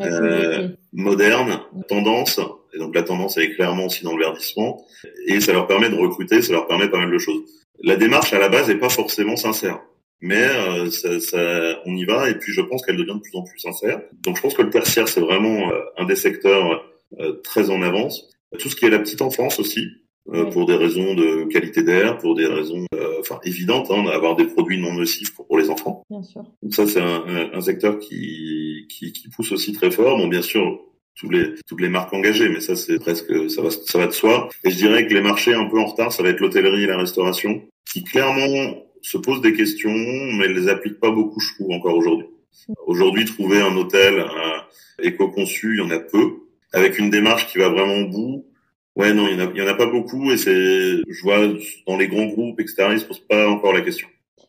euh, 0.00 0.68
modernes, 0.92 1.60
tendance. 1.88 2.40
Et 2.74 2.78
donc 2.78 2.94
la 2.94 3.02
tendance 3.02 3.36
elle 3.36 3.44
est 3.44 3.54
clairement 3.54 3.86
aussi 3.86 4.04
dans 4.04 4.16
le 4.16 4.24
verdissement. 4.24 4.84
Et 5.26 5.40
ça 5.40 5.52
leur 5.52 5.66
permet 5.66 5.90
de 5.90 5.96
recruter, 5.96 6.42
ça 6.42 6.52
leur 6.52 6.66
permet 6.66 6.88
pas 6.88 6.98
mal 6.98 7.12
de 7.12 7.18
choses. 7.18 7.42
La 7.82 7.96
démarche 7.96 8.32
à 8.32 8.38
la 8.38 8.48
base 8.48 8.70
est 8.70 8.78
pas 8.78 8.88
forcément 8.88 9.36
sincère 9.36 9.80
mais 10.24 10.42
euh, 10.42 10.90
ça, 10.90 11.20
ça, 11.20 11.82
on 11.84 11.94
y 11.94 12.06
va 12.06 12.30
et 12.30 12.34
puis 12.38 12.52
je 12.54 12.62
pense 12.62 12.82
qu'elle 12.82 12.96
devient 12.96 13.14
de 13.14 13.20
plus 13.20 13.36
en 13.36 13.42
plus 13.42 13.58
sincère. 13.58 14.00
Donc 14.22 14.36
je 14.36 14.42
pense 14.42 14.54
que 14.54 14.62
le 14.62 14.70
tertiaire 14.70 15.06
c'est 15.06 15.20
vraiment 15.20 15.70
euh, 15.70 15.80
un 15.98 16.06
des 16.06 16.16
secteurs 16.16 16.82
euh, 17.20 17.40
très 17.44 17.68
en 17.68 17.82
avance. 17.82 18.30
Tout 18.58 18.70
ce 18.70 18.76
qui 18.76 18.86
est 18.86 18.90
la 18.90 19.00
petite 19.00 19.20
enfance 19.20 19.58
aussi, 19.58 19.86
euh, 20.32 20.46
pour 20.46 20.64
des 20.64 20.74
raisons 20.74 21.14
de 21.14 21.44
qualité 21.44 21.82
d'air, 21.82 22.16
pour 22.16 22.34
des 22.34 22.46
raisons 22.46 22.86
euh, 22.94 23.20
enfin 23.20 23.38
évidentes, 23.44 23.90
hein, 23.90 24.04
d'avoir 24.04 24.36
des 24.36 24.46
produits 24.46 24.80
non 24.80 24.94
nocifs 24.94 25.34
pour, 25.34 25.58
les 25.58 25.68
enfants. 25.68 26.02
Bien 26.08 26.22
sûr. 26.22 26.42
Donc 26.62 26.74
ça 26.74 26.86
c'est 26.86 27.00
un, 27.00 27.50
un, 27.52 27.60
secteur 27.60 27.98
qui, 27.98 28.86
qui, 28.88 29.12
qui 29.12 29.28
pousse 29.28 29.52
aussi 29.52 29.72
très 29.72 29.90
fort. 29.90 30.16
Bon 30.16 30.26
bien 30.26 30.40
sûr 30.40 30.80
tous 31.14 31.28
les 31.28 31.54
toutes 31.66 31.82
les 31.82 31.90
marques 31.90 32.12
engagées, 32.14 32.48
mais 32.48 32.60
ça 32.60 32.74
c'est 32.74 32.98
presque 32.98 33.50
ça 33.50 33.60
va 33.60 33.70
ça 33.70 33.98
va 33.98 34.06
de 34.06 34.12
soi. 34.12 34.48
Et 34.64 34.70
je 34.70 34.76
dirais 34.76 35.06
que 35.06 35.12
les 35.12 35.20
marchés 35.20 35.52
un 35.52 35.66
peu 35.66 35.78
en 35.78 35.84
retard, 35.84 36.10
ça 36.10 36.22
va 36.22 36.30
être 36.30 36.40
l'hôtellerie 36.40 36.84
et 36.84 36.88
la 36.88 36.96
restauration, 36.96 37.60
qui 37.92 38.02
clairement 38.02 38.82
se 39.02 39.18
posent 39.18 39.42
des 39.42 39.52
questions, 39.52 39.92
mais 39.92 40.46
elles 40.46 40.54
les 40.54 40.68
appliquent 40.68 41.00
pas 41.00 41.10
beaucoup, 41.10 41.38
je 41.38 41.54
trouve 41.54 41.70
encore 41.72 41.96
aujourd'hui. 41.96 42.26
Aujourd'hui, 42.86 43.26
trouver 43.26 43.60
un 43.60 43.76
hôtel 43.76 44.24
éco-conçu, 45.02 45.74
il 45.74 45.78
y 45.80 45.86
en 45.86 45.90
a 45.90 45.98
peu, 45.98 46.36
avec 46.72 46.98
une 46.98 47.10
démarche 47.10 47.46
qui 47.48 47.58
va 47.58 47.68
vraiment 47.68 47.96
au 47.96 48.08
bout 48.08 48.46
Ouais, 48.96 49.12
non, 49.12 49.26
il 49.28 49.36
y, 49.36 49.42
en 49.42 49.46
a, 49.46 49.50
il 49.52 49.60
y 49.60 49.62
en 49.62 49.66
a 49.66 49.74
pas 49.74 49.90
beaucoup 49.90 50.30
et 50.30 50.36
c'est, 50.36 50.52
je 50.52 51.22
vois 51.22 51.40
dans 51.86 51.96
les 51.96 52.06
grands 52.06 52.26
groupes, 52.26 52.60
etc., 52.60 52.88
ils 52.92 53.00
se 53.00 53.06
posent 53.06 53.26
pas 53.28 53.48
encore 53.48 53.72
la 53.72 53.80
question. 53.80 54.06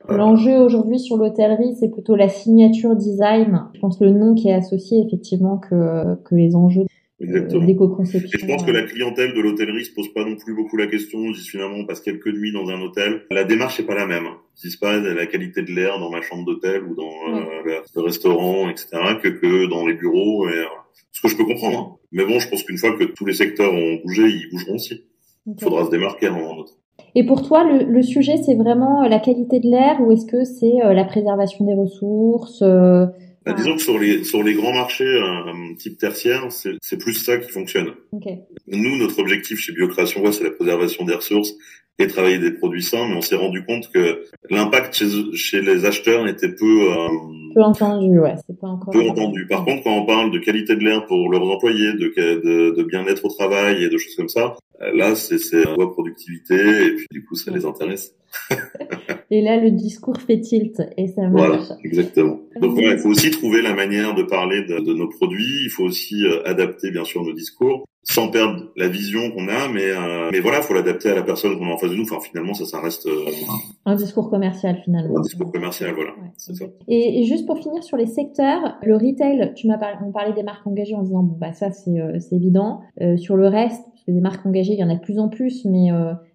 L'enjeu 0.08 0.58
aujourd'hui 0.58 0.99
sur 0.99 1.17
l'hôtellerie, 1.17 1.75
c'est 1.79 1.89
plutôt 1.89 2.15
la 2.15 2.29
signature 2.29 2.95
design. 2.95 3.63
Je 3.73 3.79
pense 3.79 3.99
le 3.99 4.12
nom 4.12 4.36
qui 4.36 4.49
est 4.49 4.53
associé 4.53 5.03
effectivement 5.05 5.58
que, 5.58 6.15
que 6.23 6.36
les 6.36 6.55
enjeux 6.55 6.86
d'éco-conception. 7.19 8.38
Et 8.38 8.41
je 8.41 8.45
pense 8.45 8.63
que 8.63 8.71
la 8.71 8.84
clientèle 8.84 9.34
de 9.34 9.41
l'hôtellerie 9.41 9.86
se 9.86 9.93
pose 9.93 10.13
pas 10.13 10.23
non 10.23 10.36
plus 10.36 10.53
beaucoup 10.53 10.77
la 10.77 10.88
question. 10.88 11.19
Ils 11.23 11.34
disent 11.34 11.49
finalement 11.49 11.77
on 11.77 11.86
passe 11.86 12.01
quelques 12.01 12.27
nuits 12.27 12.51
dans 12.51 12.69
un 12.69 12.81
hôtel. 12.81 13.23
La 13.31 13.45
démarche 13.45 13.79
n'est 13.79 13.86
pas 13.86 13.95
la 13.95 14.05
même. 14.05 14.25
Ils 14.58 14.67
disent 14.67 14.75
pas 14.77 14.97
la 14.97 15.25
qualité 15.25 15.62
de 15.63 15.71
l'air 15.71 15.97
dans 15.99 16.12
ma 16.12 16.21
chambre 16.21 16.45
d'hôtel 16.45 16.84
ou 16.84 16.93
dans 16.93 17.12
euh, 17.34 17.79
le 17.95 18.01
restaurant, 18.01 18.69
etc. 18.69 18.89
que 19.23 19.29
que 19.29 19.67
dans 19.69 19.88
les 19.88 19.93
bureaux. 19.93 20.47
Et, 20.49 20.65
ce 21.12 21.21
que 21.21 21.27
je 21.27 21.38
peux 21.38 21.45
comprendre. 21.45 21.79
Hein. 21.79 21.95
Mais 22.12 22.25
bon, 22.25 22.39
je 22.39 22.49
pense 22.49 22.63
qu'une 22.63 22.77
fois 22.77 22.97
que 22.97 23.05
tous 23.05 23.25
les 23.25 23.34
secteurs 23.34 23.73
ont 23.73 23.99
bougé, 24.03 24.23
ils 24.23 24.49
bougeront 24.51 24.75
aussi. 24.75 25.03
Il 25.47 25.62
faudra 25.62 25.86
se 25.86 25.91
démarquer 25.91 26.27
à 26.27 26.31
un 26.31 26.38
moment 26.38 26.58
autre. 26.58 26.73
Et 27.13 27.25
pour 27.25 27.47
toi, 27.47 27.63
le, 27.63 27.86
le 27.86 28.01
sujet, 28.03 28.36
c'est 28.38 28.55
vraiment 28.55 29.03
euh, 29.03 29.08
la 29.08 29.19
qualité 29.19 29.60
de 29.60 29.69
l'air 29.69 30.01
ou 30.01 30.12
est-ce 30.12 30.25
que 30.25 30.43
c'est 30.43 30.84
euh, 30.84 30.93
la 30.93 31.05
préservation 31.05 31.65
des 31.65 31.73
ressources 31.73 32.62
euh, 32.62 33.05
bah, 33.45 33.53
disons 33.53 33.75
que 33.75 33.81
sur 33.81 33.99
les 33.99 34.23
sur 34.23 34.41
les 34.41 34.55
grands 34.55 34.73
marchés 34.73 35.19
un 35.19 35.75
type 35.75 35.99
tertiaire, 35.99 36.47
c'est 36.49 36.97
plus 36.97 37.13
ça 37.13 37.38
qui 37.38 37.51
fonctionne. 37.51 37.91
Okay. 38.12 38.39
Nous, 38.65 38.97
notre 38.97 39.19
objectif 39.19 39.60
chez 39.60 39.71
Biocréation 39.71 40.31
c'est 40.31 40.43
la 40.43 40.49
préservation 40.49 41.05
des 41.05 41.13
ressources 41.13 41.53
et 41.97 42.08
travailler 42.08 42.39
des 42.39 42.51
produits 42.51 42.84
sains, 42.84 43.08
mais 43.08 43.15
on 43.15 43.21
s'est 43.21 43.36
rendu 43.36 43.63
compte 43.65 43.89
que 43.93 44.23
l'impact 44.49 44.95
chez, 44.95 45.34
chez 45.34 45.62
les 45.62 45.86
acheteurs 45.86 46.27
était 46.27 46.53
peu 46.53 46.91
euh, 46.91 47.08
peu 47.53 47.62
entendu, 47.62 48.19
ouais, 48.19 48.36
c'est 48.45 48.60
pas 48.60 48.67
encore 48.67 48.91
peu 48.91 49.10
entendu. 49.10 49.47
Par 49.47 49.63
contre, 49.63 49.84
quand 49.84 49.95
on 49.95 50.05
parle 50.05 50.31
de 50.31 50.39
qualité 50.39 50.75
de 50.75 50.84
l'air 50.84 51.05
pour 51.05 51.29
leurs 51.29 51.47
employés, 51.49 51.93
de, 51.93 52.13
de, 52.17 52.75
de 52.75 52.84
bien-être 52.84 53.23
au 53.23 53.29
travail 53.29 53.84
et 53.84 53.89
de 53.89 53.97
choses 53.97 54.15
comme 54.15 54.27
ça, 54.27 54.55
là, 54.93 55.15
c'est 55.15 55.38
voie 55.75 55.91
productivité 55.91 56.55
et 56.55 56.95
puis 56.95 57.07
du 57.11 57.25
coup, 57.25 57.35
ça 57.35 57.51
les 57.51 57.65
intéresse. 57.65 58.15
et 59.31 59.41
là, 59.41 59.57
le 59.57 59.71
discours 59.71 60.17
fait 60.17 60.41
tilt 60.41 60.81
et 60.97 61.07
ça 61.07 61.27
marche. 61.29 61.67
Voilà, 61.67 61.79
exactement. 61.83 62.39
Donc 62.59 62.73
voilà, 62.73 62.93
il 62.93 62.99
faut 62.99 63.09
aussi 63.09 63.31
trouver 63.31 63.61
la 63.61 63.73
manière 63.73 64.13
de 64.13 64.23
parler 64.23 64.63
de, 64.63 64.79
de 64.79 64.93
nos 64.93 65.07
produits. 65.07 65.63
Il 65.63 65.69
faut 65.69 65.83
aussi 65.83 66.25
euh, 66.25 66.43
adapter 66.45 66.91
bien 66.91 67.05
sûr 67.05 67.23
nos 67.23 67.33
discours 67.33 67.85
sans 68.07 68.29
perdre 68.29 68.71
la 68.75 68.88
vision 68.88 69.31
qu'on 69.31 69.47
a, 69.47 69.67
mais 69.67 69.89
euh, 69.89 70.29
mais 70.31 70.39
voilà, 70.39 70.61
faut 70.61 70.75
l'adapter 70.75 71.09
à 71.09 71.15
la 71.15 71.23
personne 71.23 71.57
qu'on 71.57 71.65
a 71.65 71.73
en 71.73 71.77
face 71.77 71.89
de 71.89 71.95
nous. 71.95 72.03
Enfin, 72.03 72.19
finalement, 72.19 72.53
ça, 72.53 72.65
ça 72.65 72.79
reste 72.79 73.07
euh, 73.07 73.25
un 73.85 73.95
discours 73.95 74.29
commercial 74.29 74.79
finalement. 74.83 75.17
Un 75.17 75.21
discours 75.21 75.51
commercial, 75.51 75.91
voilà, 75.95 76.11
c'est 76.38 76.53
ça. 76.53 76.65
Et, 76.88 77.19
et, 77.19 77.23
juste 77.23 77.47
pour 77.47 77.57
finir 77.57 77.83
sur 77.83 77.97
les 77.97 78.05
secteurs, 78.05 78.77
le 78.83 78.95
retail, 78.95 79.53
tu 79.55 79.67
m'as 79.67 79.79
parlé, 79.79 79.97
on 80.05 80.11
parlait 80.11 80.33
des 80.33 80.43
marques 80.43 80.65
engagées 80.67 80.93
en 80.93 81.01
disant 81.01 81.23
bon 81.23 81.35
bah 81.35 81.53
ça 81.53 81.71
c'est 81.71 81.99
euh, 81.99 82.19
c'est 82.19 82.35
évident. 82.35 82.81
sur 83.17 83.35
le 83.35 83.47
reste, 83.47 83.83
que 84.05 84.11
des 84.11 84.21
marques 84.21 84.45
engagées, 84.45 84.73
il 84.73 84.79
y 84.79 84.83
en 84.83 84.89
a 84.89 84.95
de 84.95 85.01
plus 85.01 85.19
en 85.19 85.29
plus, 85.29 85.65
mais 85.65 85.89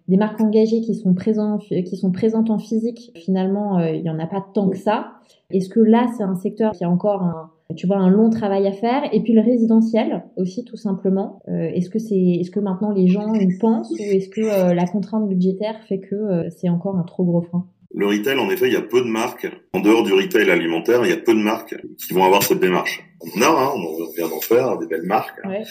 des 0.07 0.17
marques 0.17 0.41
engagées 0.41 0.81
qui 0.81 0.95
sont 0.95 1.13
présentes 1.13 1.63
qui 1.63 1.97
sont 1.97 2.11
présentes 2.11 2.49
en 2.49 2.57
physique, 2.57 3.11
finalement, 3.15 3.79
il 3.79 4.01
y 4.01 4.09
en 4.09 4.19
a 4.19 4.27
pas 4.27 4.43
tant 4.53 4.69
que 4.69 4.77
ça. 4.77 5.13
Est-ce 5.49 5.69
que 5.69 5.79
là, 5.79 6.07
c'est 6.17 6.23
un 6.23 6.35
secteur 6.35 6.71
qui 6.71 6.83
a 6.83 6.89
encore 6.89 7.21
un 7.23 7.51
tu 7.75 7.87
vois 7.87 7.97
un 7.97 8.09
long 8.09 8.29
travail 8.29 8.67
à 8.67 8.71
faire? 8.71 9.03
Et 9.11 9.21
puis 9.21 9.33
le 9.33 9.41
résidentiel 9.41 10.23
aussi 10.37 10.63
tout 10.63 10.77
simplement 10.77 11.41
euh, 11.47 11.69
est-ce 11.73 11.89
que 11.89 11.99
c'est 11.99 12.15
est-ce 12.15 12.51
que 12.51 12.59
maintenant 12.59 12.91
les 12.91 13.07
gens 13.07 13.33
y 13.33 13.57
pensent 13.57 13.91
ou 13.91 13.97
est-ce 13.99 14.29
que 14.29 14.41
euh, 14.41 14.73
la 14.73 14.85
contrainte 14.85 15.27
budgétaire 15.27 15.79
fait 15.87 15.99
que 15.99 16.15
euh, 16.15 16.49
c'est 16.49 16.69
encore 16.69 16.97
un 16.97 17.03
trop 17.03 17.23
gros 17.23 17.41
frein? 17.41 17.65
Le 17.93 18.07
retail, 18.07 18.39
en 18.39 18.49
effet, 18.49 18.67
il 18.67 18.73
y 18.73 18.77
a 18.77 18.81
peu 18.81 19.01
de 19.01 19.09
marques. 19.09 19.45
En 19.73 19.81
dehors 19.81 20.03
du 20.03 20.13
retail 20.13 20.49
alimentaire, 20.49 21.01
il 21.03 21.09
y 21.09 21.13
a 21.13 21.17
peu 21.17 21.33
de 21.33 21.41
marques 21.41 21.75
qui 21.97 22.13
vont 22.13 22.23
avoir 22.23 22.41
cette 22.41 22.61
démarche. 22.61 23.03
On 23.19 23.41
a, 23.41 23.47
hein, 23.47 23.71
on 23.75 24.11
vient 24.15 24.29
d'en 24.29 24.39
faire, 24.39 24.77
des 24.77 24.87
belles 24.87 25.03
marques. 25.03 25.37
Ouais, 25.45 25.63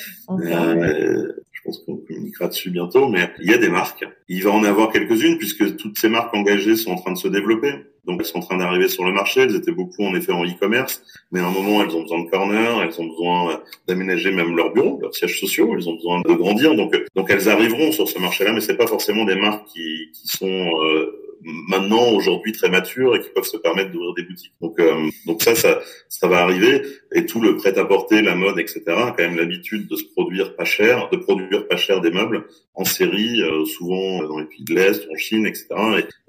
je 1.61 1.65
pense 1.65 1.79
qu'on 1.85 1.97
communiquera 1.97 2.49
dessus 2.49 2.71
bientôt, 2.71 3.09
mais 3.09 3.31
il 3.43 3.51
y 3.51 3.55
a 3.55 3.59
des 3.59 3.69
marques. 3.69 4.05
Il 4.29 4.43
va 4.43 4.51
en 4.51 4.65
avoir 4.65 4.91
quelques-unes 4.91 5.37
puisque 5.37 5.77
toutes 5.77 5.99
ces 5.99 6.09
marques 6.09 6.35
engagées 6.35 6.75
sont 6.75 6.93
en 6.93 6.97
train 6.97 7.13
de 7.13 7.19
se 7.19 7.29
développer. 7.29 7.73
Donc 8.07 8.21
elles 8.21 8.27
sont 8.27 8.39
en 8.39 8.43
train 8.43 8.57
d'arriver 8.57 8.89
sur 8.89 9.05
le 9.05 9.13
marché. 9.13 9.43
Elles 9.43 9.55
étaient 9.55 9.73
beaucoup 9.73 10.03
en 10.03 10.15
effet 10.15 10.33
en 10.33 10.43
e-commerce, 10.43 11.03
mais 11.33 11.41
à 11.41 11.47
un 11.47 11.51
moment 11.51 11.83
elles 11.83 11.95
ont 11.95 12.01
besoin 12.01 12.25
de 12.25 12.31
corner, 12.31 12.83
elles 12.83 12.99
ont 12.99 13.07
besoin 13.07 13.53
euh, 13.53 13.57
d'aménager 13.87 14.33
même 14.33 14.57
leurs 14.57 14.73
bureaux, 14.73 14.99
leurs 15.03 15.15
sièges 15.15 15.39
sociaux. 15.39 15.75
Elles 15.77 15.87
ont 15.87 15.97
besoin 15.97 16.23
de 16.23 16.33
grandir. 16.33 16.75
Donc 16.75 16.97
donc 17.15 17.31
elles 17.31 17.49
arriveront 17.51 17.93
sur 17.93 18.09
ce 18.09 18.19
marché-là, 18.19 18.53
mais 18.53 18.63
c'est 18.63 18.79
pas 18.79 18.87
forcément 18.87 19.27
des 19.27 19.37
marques 19.37 19.67
qui, 19.67 20.11
qui 20.15 20.29
sont 20.29 20.47
euh, 20.47 21.20
maintenant 21.43 22.13
aujourd'hui 22.13 22.53
très 22.53 22.69
matures 22.69 23.17
et 23.17 23.21
qui 23.21 23.31
peuvent 23.31 23.45
se 23.45 23.57
permettre 23.57 23.91
d'ouvrir 23.91 24.15
des 24.15 24.23
boutiques. 24.23 24.53
Donc 24.61 24.79
euh, 24.79 25.09
donc 25.27 25.43
ça 25.43 25.55
ça 25.55 25.81
ça 26.09 26.29
va 26.29 26.39
arriver 26.39 26.83
et 27.15 27.27
tout 27.27 27.41
le 27.41 27.57
prêt 27.57 27.77
à 27.79 27.85
porter, 27.85 28.23
la 28.23 28.35
mode, 28.35 28.59
etc. 28.59 28.83
a 28.89 29.15
quand 29.17 29.23
même 29.23 29.37
l'habitude 29.37 29.89
de 29.89 29.97
se 29.97 30.05
produire 30.05 30.57
pas 30.57 30.65
cher, 30.65 31.09
de 31.11 31.17
produire 31.17 31.67
pas 31.69 31.77
cher 31.77 32.01
des 32.01 32.11
meubles 32.11 32.47
en 32.75 32.85
série, 32.85 33.43
euh, 33.43 33.65
souvent 33.65 34.23
dans 34.25 34.39
les 34.39 34.47
pays 34.47 34.65
de 34.65 34.75
l'est, 34.75 35.09
en 35.11 35.17
Chine, 35.17 35.47
etc. 35.47 35.69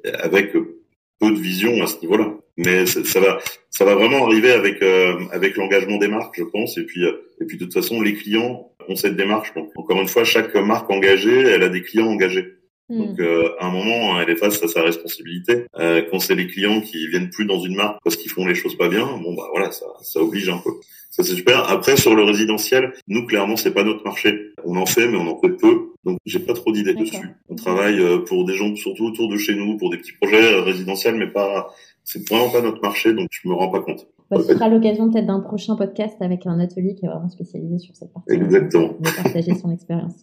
Et, 0.03 0.09
avec 0.09 0.53
peu 0.53 1.31
de 1.31 1.39
vision 1.39 1.83
à 1.83 1.87
ce 1.87 1.99
niveau-là. 2.01 2.33
Mais 2.57 2.85
ça, 2.85 3.19
va 3.19 3.39
ça 3.69 3.85
va 3.85 3.95
vraiment 3.95 4.25
arriver 4.25 4.51
avec 4.51 4.81
euh, 4.81 5.19
avec 5.31 5.55
l'engagement 5.55 5.97
des 5.97 6.07
marques, 6.07 6.35
je 6.37 6.43
pense. 6.43 6.77
Et 6.77 6.83
puis 6.83 7.03
et 7.05 7.45
puis 7.45 7.57
de 7.57 7.65
toute 7.65 7.73
façon 7.73 8.01
les 8.01 8.13
clients 8.13 8.71
ont 8.87 8.95
cette 8.95 9.15
démarche. 9.15 9.53
Encore 9.75 10.01
une 10.01 10.07
fois, 10.07 10.23
chaque 10.23 10.55
marque 10.55 10.89
engagée, 10.89 11.41
elle 11.41 11.63
a 11.63 11.69
des 11.69 11.81
clients 11.81 12.07
engagés. 12.07 12.60
Hmm. 12.91 12.97
Donc 12.97 13.19
euh, 13.21 13.51
à 13.59 13.67
un 13.67 13.71
moment, 13.71 14.19
elle 14.19 14.29
est 14.29 14.35
face 14.35 14.61
à 14.61 14.67
sa 14.67 14.81
responsabilité. 14.81 15.65
Euh, 15.79 16.01
quand 16.11 16.19
c'est 16.19 16.35
les 16.35 16.47
clients 16.47 16.81
qui 16.81 17.07
viennent 17.07 17.29
plus 17.29 17.45
dans 17.45 17.61
une 17.61 17.75
marque 17.75 17.99
parce 18.03 18.17
qu'ils 18.17 18.31
font 18.31 18.45
les 18.45 18.53
choses 18.53 18.77
pas 18.77 18.89
bien, 18.89 19.05
bon 19.05 19.33
bah 19.33 19.47
voilà, 19.51 19.71
ça, 19.71 19.85
ça 20.01 20.19
oblige 20.19 20.49
un 20.49 20.57
peu. 20.57 20.71
Ça 21.09 21.23
c'est 21.23 21.35
super. 21.35 21.69
Après 21.69 21.95
sur 21.95 22.13
le 22.15 22.23
résidentiel, 22.23 22.91
nous 23.07 23.25
clairement 23.25 23.55
c'est 23.55 23.73
pas 23.73 23.85
notre 23.85 24.03
marché. 24.03 24.51
On 24.65 24.75
en 24.75 24.85
fait 24.85 25.07
mais 25.07 25.17
on 25.17 25.27
en 25.27 25.39
fait 25.39 25.51
peu. 25.51 25.91
Donc 26.03 26.17
j'ai 26.25 26.39
pas 26.39 26.53
trop 26.53 26.73
d'idées 26.73 26.93
dessus. 26.93 27.29
On 27.47 27.55
travaille 27.55 27.99
euh, 27.99 28.19
pour 28.19 28.45
des 28.45 28.55
gens 28.55 28.75
surtout 28.75 29.05
autour 29.05 29.29
de 29.29 29.37
chez 29.37 29.55
nous, 29.55 29.77
pour 29.77 29.89
des 29.89 29.97
petits 29.97 30.13
projets 30.13 30.53
euh, 30.53 30.61
résidentiels, 30.61 31.15
mais 31.15 31.27
pas 31.27 31.73
c'est 32.03 32.27
vraiment 32.27 32.49
pas 32.51 32.61
notre 32.61 32.81
marché, 32.81 33.13
donc 33.13 33.27
je 33.31 33.47
me 33.47 33.53
rends 33.53 33.69
pas 33.69 33.81
compte. 33.81 34.07
Bah, 34.29 34.37
ce 34.39 34.53
sera 34.53 34.69
l'occasion 34.69 35.11
peut-être 35.11 35.25
d'un 35.25 35.41
prochain 35.41 35.75
podcast 35.75 36.15
avec 36.21 36.47
un 36.47 36.57
atelier 36.59 36.95
qui 36.95 37.05
est 37.05 37.09
vraiment 37.09 37.27
spécialisé 37.27 37.79
sur 37.79 37.95
cette 37.97 38.13
partie. 38.13 38.33
Exactement. 38.33 38.93
De 38.99 39.23
partager 39.23 39.53
son 39.55 39.71
expérience. 39.71 40.15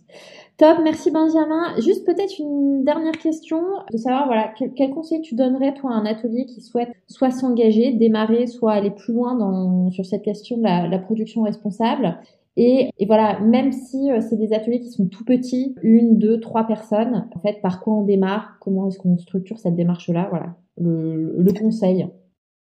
Top, 0.56 0.78
merci 0.82 1.10
Benjamin. 1.10 1.74
Juste 1.76 2.06
peut-être 2.06 2.38
une 2.38 2.84
dernière 2.84 3.18
question, 3.18 3.62
de 3.92 3.98
savoir 3.98 4.26
voilà 4.26 4.52
quel, 4.56 4.72
quel, 4.72 4.90
conseil 4.90 5.20
tu 5.20 5.34
donnerais 5.34 5.74
toi 5.74 5.90
à 5.92 5.94
un 5.94 6.06
atelier 6.06 6.46
qui 6.46 6.62
souhaite 6.62 6.88
soit 7.06 7.30
s'engager, 7.30 7.92
démarrer, 7.92 8.46
soit 8.46 8.72
aller 8.72 8.90
plus 8.90 9.12
loin 9.12 9.36
dans 9.36 9.90
sur 9.90 10.06
cette 10.06 10.22
question 10.22 10.56
de 10.56 10.62
la, 10.62 10.88
la 10.88 10.98
production 10.98 11.42
responsable. 11.42 12.18
Et, 12.60 12.90
et, 12.98 13.06
voilà, 13.06 13.38
même 13.38 13.70
si 13.70 14.10
euh, 14.10 14.20
c'est 14.20 14.36
des 14.36 14.52
ateliers 14.52 14.80
qui 14.80 14.90
sont 14.90 15.06
tout 15.06 15.24
petits, 15.24 15.76
une, 15.80 16.18
deux, 16.18 16.40
trois 16.40 16.66
personnes, 16.66 17.28
en 17.36 17.38
fait, 17.38 17.60
par 17.62 17.80
quoi 17.80 17.94
on 17.94 18.02
démarre, 18.02 18.56
comment 18.60 18.88
est-ce 18.88 18.98
qu'on 18.98 19.16
structure 19.16 19.58
cette 19.60 19.76
démarche-là, 19.76 20.26
voilà, 20.30 20.56
le, 20.80 21.34
le 21.36 21.52
conseil. 21.52 22.06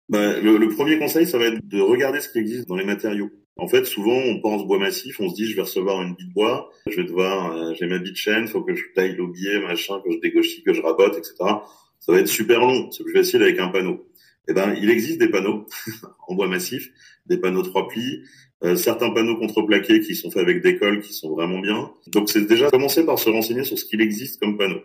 Bah, 0.09 0.41
le, 0.41 0.59
le, 0.59 0.69
premier 0.69 0.99
conseil, 0.99 1.27
ça 1.27 1.39
va 1.39 1.47
être 1.47 1.67
de 1.67 1.81
regarder 1.81 2.21
ce 2.21 2.29
qui 2.29 2.39
existe 2.39 2.69
dans 2.69 2.77
les 2.77 2.85
matériaux. 2.85 3.31
En 3.57 3.69
fait, 3.69 3.85
souvent, 3.85 4.17
on 4.17 4.41
pense 4.41 4.67
bois 4.67 4.79
massif, 4.79 5.21
on 5.21 5.29
se 5.29 5.35
dit, 5.35 5.47
je 5.47 5.55
vais 5.55 5.63
recevoir 5.63 6.03
une 6.03 6.15
bille 6.15 6.29
de 6.29 6.33
bois, 6.33 6.71
je 6.87 6.97
vais 6.97 7.05
devoir, 7.05 7.55
euh, 7.55 7.75
j'ai 7.79 7.87
ma 7.87 7.99
bille 7.99 8.13
de 8.13 8.17
chêne, 8.17 8.49
faut 8.49 8.63
que 8.63 8.75
je 8.75 8.85
taille 8.95 9.15
l'aubier, 9.15 9.61
machin, 9.61 10.01
que 10.05 10.11
je 10.11 10.19
dégauchis, 10.19 10.63
que 10.63 10.73
je 10.73 10.81
rabote, 10.81 11.17
etc. 11.17 11.35
Ça 12.01 12.13
va 12.13 12.19
être 12.19 12.29
super 12.29 12.61
long. 12.61 12.91
C'est 12.91 13.05
plus 13.05 13.13
facile 13.13 13.43
avec 13.43 13.59
un 13.61 13.69
panneau. 13.69 14.09
Eh 14.49 14.55
ben, 14.55 14.75
il 14.81 14.91
existe 14.91 15.19
des 15.19 15.29
panneaux 15.29 15.67
en 16.29 16.35
bois 16.35 16.49
massif, 16.49 16.91
des 17.27 17.37
panneaux 17.37 17.63
trois 17.63 17.89
plis, 17.89 18.23
euh, 18.65 18.77
certains 18.77 19.11
panneaux 19.11 19.37
contreplaqués 19.37 20.01
qui 20.01 20.15
sont 20.15 20.31
faits 20.31 20.43
avec 20.43 20.63
des 20.63 20.79
cols 20.79 21.01
qui 21.01 21.13
sont 21.13 21.31
vraiment 21.35 21.59
bien. 21.59 21.91
Donc 22.09 22.31
c'est 22.31 22.47
déjà 22.47 22.71
commencer 22.71 23.05
par 23.05 23.19
se 23.19 23.29
renseigner 23.29 23.65
sur 23.65 23.77
ce 23.77 23.85
qu'il 23.85 24.01
existe 24.01 24.41
comme 24.41 24.57
panneau. 24.57 24.81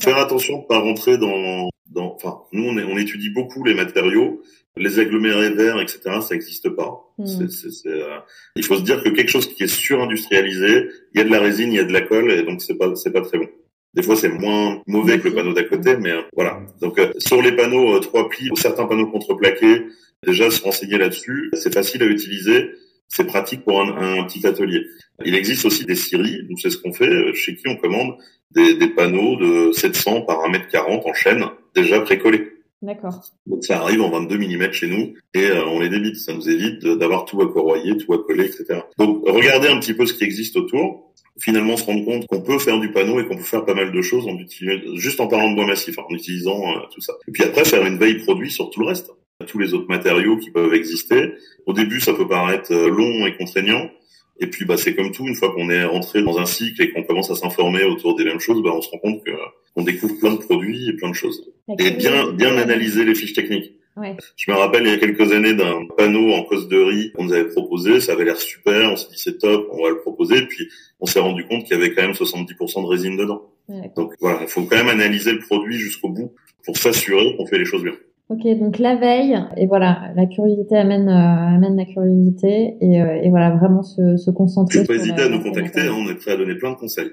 Faire 0.00 0.16
attention 0.16 0.62
de 0.62 0.66
pas 0.66 0.80
rentrer 0.80 1.16
dans, 1.16 1.68
dans, 1.90 2.14
enfin, 2.14 2.40
nous 2.52 2.64
on, 2.64 2.76
est, 2.76 2.84
on 2.84 2.96
étudie 2.98 3.30
beaucoup 3.30 3.62
les 3.62 3.74
matériaux, 3.74 4.42
les 4.76 4.98
agglomérés 4.98 5.50
verts, 5.50 5.80
etc. 5.80 6.00
Ça 6.22 6.34
n'existe 6.34 6.70
pas. 6.70 7.14
Hmm. 7.18 7.26
C'est, 7.26 7.70
c'est, 7.70 7.88
euh, 7.88 8.18
il 8.56 8.64
faut 8.64 8.76
se 8.76 8.82
dire 8.82 9.02
que 9.02 9.10
quelque 9.10 9.30
chose 9.30 9.46
qui 9.46 9.62
est 9.62 9.68
surindustrialisé, 9.68 10.88
il 11.14 11.18
y 11.18 11.20
a 11.20 11.24
de 11.24 11.30
la 11.30 11.40
résine, 11.40 11.72
il 11.72 11.76
y 11.76 11.80
a 11.80 11.84
de 11.84 11.92
la 11.92 12.00
colle, 12.00 12.32
et 12.32 12.42
donc 12.42 12.62
c'est 12.62 12.76
pas, 12.76 12.94
c'est 12.96 13.12
pas 13.12 13.20
très 13.20 13.38
bon. 13.38 13.48
Des 13.94 14.02
fois, 14.02 14.14
c'est 14.14 14.28
moins 14.28 14.80
mauvais 14.86 15.18
que 15.18 15.28
le 15.28 15.34
panneau 15.34 15.52
d'à 15.52 15.64
côté, 15.64 15.96
mais 15.96 16.12
euh, 16.12 16.22
voilà. 16.34 16.60
Donc, 16.80 17.00
sur 17.18 17.42
les 17.42 17.52
panneaux 17.52 17.98
trois 18.00 18.28
plis 18.28 18.50
ou 18.50 18.56
certains 18.56 18.86
panneaux 18.86 19.08
contreplaqués, 19.08 19.84
déjà 20.24 20.50
se 20.50 20.62
renseigner 20.62 20.98
là-dessus. 20.98 21.50
C'est 21.54 21.74
facile 21.74 22.02
à 22.02 22.06
utiliser 22.06 22.70
c'est 23.10 23.26
pratique 23.26 23.64
pour 23.64 23.80
un, 23.80 24.20
un, 24.20 24.24
petit 24.24 24.46
atelier. 24.46 24.86
Il 25.24 25.34
existe 25.34 25.66
aussi 25.66 25.84
des 25.84 25.96
scieries, 25.96 26.46
nous 26.48 26.56
c'est 26.56 26.70
ce 26.70 26.78
qu'on 26.78 26.92
fait, 26.92 27.34
chez 27.34 27.56
qui 27.56 27.68
on 27.68 27.76
commande 27.76 28.14
des, 28.52 28.74
des, 28.74 28.88
panneaux 28.88 29.36
de 29.36 29.72
700 29.72 30.22
par 30.22 30.38
1m40 30.48 31.08
en 31.08 31.12
chaîne, 31.12 31.44
déjà 31.74 32.00
précollés. 32.00 32.48
D'accord. 32.82 33.22
Donc 33.46 33.62
ça 33.62 33.82
arrive 33.82 34.00
en 34.00 34.10
22 34.10 34.38
mm 34.38 34.72
chez 34.72 34.86
nous 34.86 35.14
et 35.34 35.46
euh, 35.46 35.66
on 35.66 35.80
les 35.80 35.90
débite. 35.90 36.16
Ça 36.16 36.32
nous 36.32 36.48
évite 36.48 36.82
d'avoir 36.82 37.26
tout 37.26 37.40
à 37.42 37.52
corroyer, 37.52 37.96
tout 37.98 38.12
à 38.14 38.18
coller, 38.18 38.46
etc. 38.46 38.80
Donc 38.96 39.22
regardez 39.26 39.68
un 39.68 39.78
petit 39.78 39.92
peu 39.92 40.06
ce 40.06 40.14
qui 40.14 40.24
existe 40.24 40.56
autour. 40.56 41.12
Finalement, 41.38 41.76
se 41.76 41.84
rendre 41.84 42.04
compte 42.04 42.26
qu'on 42.26 42.42
peut 42.42 42.58
faire 42.58 42.78
du 42.80 42.90
panneau 42.90 43.20
et 43.20 43.26
qu'on 43.26 43.36
peut 43.36 43.42
faire 43.42 43.64
pas 43.64 43.74
mal 43.74 43.92
de 43.92 44.02
choses 44.02 44.26
en 44.26 44.36
utilisant, 44.36 44.94
juste 44.96 45.20
en 45.20 45.26
parlant 45.26 45.50
de 45.50 45.56
bois 45.56 45.66
massif, 45.66 45.98
en 45.98 46.08
utilisant 46.10 46.60
euh, 46.60 46.80
tout 46.92 47.00
ça. 47.00 47.14
Et 47.28 47.32
puis 47.32 47.44
après, 47.44 47.64
faire 47.64 47.84
une 47.84 47.98
veille 47.98 48.18
produit 48.18 48.50
sur 48.50 48.70
tout 48.70 48.80
le 48.80 48.86
reste 48.86 49.10
tous 49.46 49.58
les 49.58 49.74
autres 49.74 49.88
matériaux 49.88 50.36
qui 50.36 50.50
peuvent 50.50 50.74
exister. 50.74 51.32
Au 51.66 51.72
début, 51.72 52.00
ça 52.00 52.12
peut 52.12 52.26
paraître 52.26 52.72
euh, 52.72 52.88
long 52.88 53.26
et 53.26 53.36
contraignant. 53.36 53.90
Et 54.38 54.46
puis, 54.46 54.64
bah, 54.64 54.76
c'est 54.76 54.94
comme 54.94 55.12
tout, 55.12 55.26
une 55.26 55.34
fois 55.34 55.52
qu'on 55.52 55.68
est 55.68 55.84
rentré 55.84 56.22
dans 56.22 56.38
un 56.38 56.46
cycle 56.46 56.82
et 56.82 56.90
qu'on 56.90 57.02
commence 57.02 57.30
à 57.30 57.34
s'informer 57.34 57.84
autour 57.84 58.16
des 58.16 58.24
mêmes 58.24 58.40
choses, 58.40 58.62
bah, 58.62 58.70
on 58.74 58.80
se 58.80 58.88
rend 58.90 58.98
compte 58.98 59.24
que 59.24 59.32
qu'on 59.74 59.82
découvre 59.82 60.18
plein 60.18 60.32
de 60.32 60.38
produits 60.38 60.88
et 60.88 60.92
plein 60.94 61.10
de 61.10 61.14
choses. 61.14 61.52
Et 61.78 61.90
bien, 61.92 62.32
bien 62.32 62.56
analyser 62.56 63.04
les 63.04 63.14
fiches 63.14 63.34
techniques. 63.34 63.74
Ouais. 63.96 64.16
Je 64.36 64.50
me 64.50 64.56
rappelle 64.56 64.84
il 64.86 64.90
y 64.90 64.94
a 64.94 64.98
quelques 64.98 65.32
années 65.32 65.52
d'un 65.52 65.86
panneau 65.96 66.32
en 66.32 66.44
cause 66.44 66.68
de 66.68 66.78
riz 66.78 67.12
qu'on 67.12 67.24
nous 67.24 67.32
avait 67.32 67.48
proposé, 67.48 68.00
ça 68.00 68.12
avait 68.12 68.24
l'air 68.24 68.38
super, 68.38 68.92
on 68.92 68.96
s'est 68.96 69.08
dit 69.08 69.18
c'est 69.18 69.38
top, 69.38 69.68
on 69.72 69.82
va 69.82 69.90
le 69.90 69.98
proposer, 69.98 70.42
puis 70.46 70.68
on 71.00 71.06
s'est 71.06 71.18
rendu 71.18 71.44
compte 71.44 71.64
qu'il 71.64 71.76
y 71.76 71.80
avait 71.80 71.92
quand 71.92 72.02
même 72.02 72.12
70% 72.12 72.82
de 72.82 72.86
résine 72.86 73.16
dedans. 73.16 73.50
Donc 73.96 74.14
voilà, 74.20 74.40
il 74.42 74.48
faut 74.48 74.62
quand 74.62 74.76
même 74.76 74.88
analyser 74.88 75.32
le 75.32 75.38
produit 75.40 75.76
jusqu'au 75.76 76.08
bout 76.08 76.34
pour 76.64 76.76
s'assurer 76.76 77.36
qu'on 77.36 77.46
fait 77.46 77.58
les 77.58 77.64
choses 77.64 77.82
bien. 77.82 77.94
Ok, 78.30 78.46
donc 78.60 78.78
la 78.78 78.94
veille, 78.94 79.36
et 79.56 79.66
voilà, 79.66 80.12
la 80.14 80.24
curiosité 80.26 80.76
amène, 80.76 81.08
euh, 81.08 81.56
amène 81.56 81.76
la 81.76 81.84
curiosité, 81.84 82.76
et, 82.80 83.02
euh, 83.02 83.20
et 83.20 83.28
voilà, 83.28 83.50
vraiment 83.56 83.82
se, 83.82 84.16
se 84.16 84.30
concentrer. 84.30 84.82
Peux 84.82 84.86
pas 84.86 84.94
hésiter 84.94 85.22
à 85.22 85.28
nous 85.28 85.42
contacter, 85.42 85.80
hein, 85.80 85.96
on 85.98 86.08
est 86.08 86.14
prêt 86.14 86.30
à 86.30 86.36
donner 86.36 86.54
plein 86.54 86.70
de 86.70 86.76
conseils. 86.76 87.10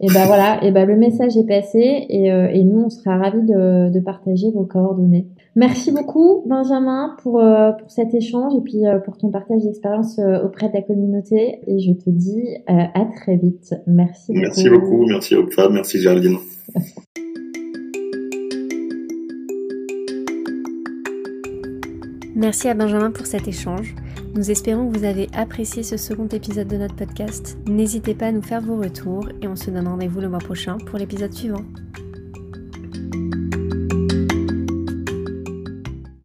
Et 0.00 0.06
ben 0.06 0.24
voilà, 0.24 0.64
et 0.64 0.72
ben 0.72 0.86
le 0.86 0.96
message 0.96 1.36
est 1.36 1.46
passé, 1.46 2.06
et, 2.08 2.32
euh, 2.32 2.48
et 2.48 2.64
nous 2.64 2.80
on 2.80 2.88
sera 2.88 3.18
ravis 3.18 3.42
de, 3.42 3.92
de 3.92 4.00
partager 4.00 4.50
vos 4.54 4.64
coordonnées. 4.64 5.26
Merci 5.54 5.92
beaucoup 5.92 6.42
Benjamin 6.48 7.14
pour, 7.22 7.40
pour 7.78 7.90
cet 7.90 8.14
échange 8.14 8.54
et 8.56 8.60
puis 8.62 8.80
pour 9.04 9.18
ton 9.18 9.30
partage 9.30 9.62
d'expérience 9.62 10.18
auprès 10.42 10.68
de 10.68 10.74
la 10.74 10.82
communauté, 10.82 11.60
et 11.66 11.78
je 11.78 11.92
te 11.92 12.08
dis 12.08 12.42
à 12.66 13.04
très 13.20 13.36
vite. 13.36 13.74
Merci 13.86 14.32
beaucoup. 14.32 14.42
Merci 14.42 14.70
beaucoup, 14.70 15.06
merci 15.06 15.34
Opfa, 15.36 15.68
merci 15.68 16.00
Geraldine. 16.00 16.38
Merci 22.44 22.68
à 22.68 22.74
Benjamin 22.74 23.10
pour 23.10 23.24
cet 23.24 23.48
échange. 23.48 23.94
Nous 24.34 24.50
espérons 24.50 24.90
que 24.90 24.98
vous 24.98 25.06
avez 25.06 25.30
apprécié 25.32 25.82
ce 25.82 25.96
second 25.96 26.28
épisode 26.28 26.68
de 26.68 26.76
notre 26.76 26.94
podcast. 26.94 27.56
N'hésitez 27.66 28.14
pas 28.14 28.26
à 28.26 28.32
nous 28.32 28.42
faire 28.42 28.60
vos 28.60 28.76
retours 28.76 29.26
et 29.40 29.48
on 29.48 29.56
se 29.56 29.70
donne 29.70 29.88
rendez-vous 29.88 30.20
le 30.20 30.28
mois 30.28 30.40
prochain 30.40 30.76
pour 30.76 30.98
l'épisode 30.98 31.32
suivant. 31.32 31.64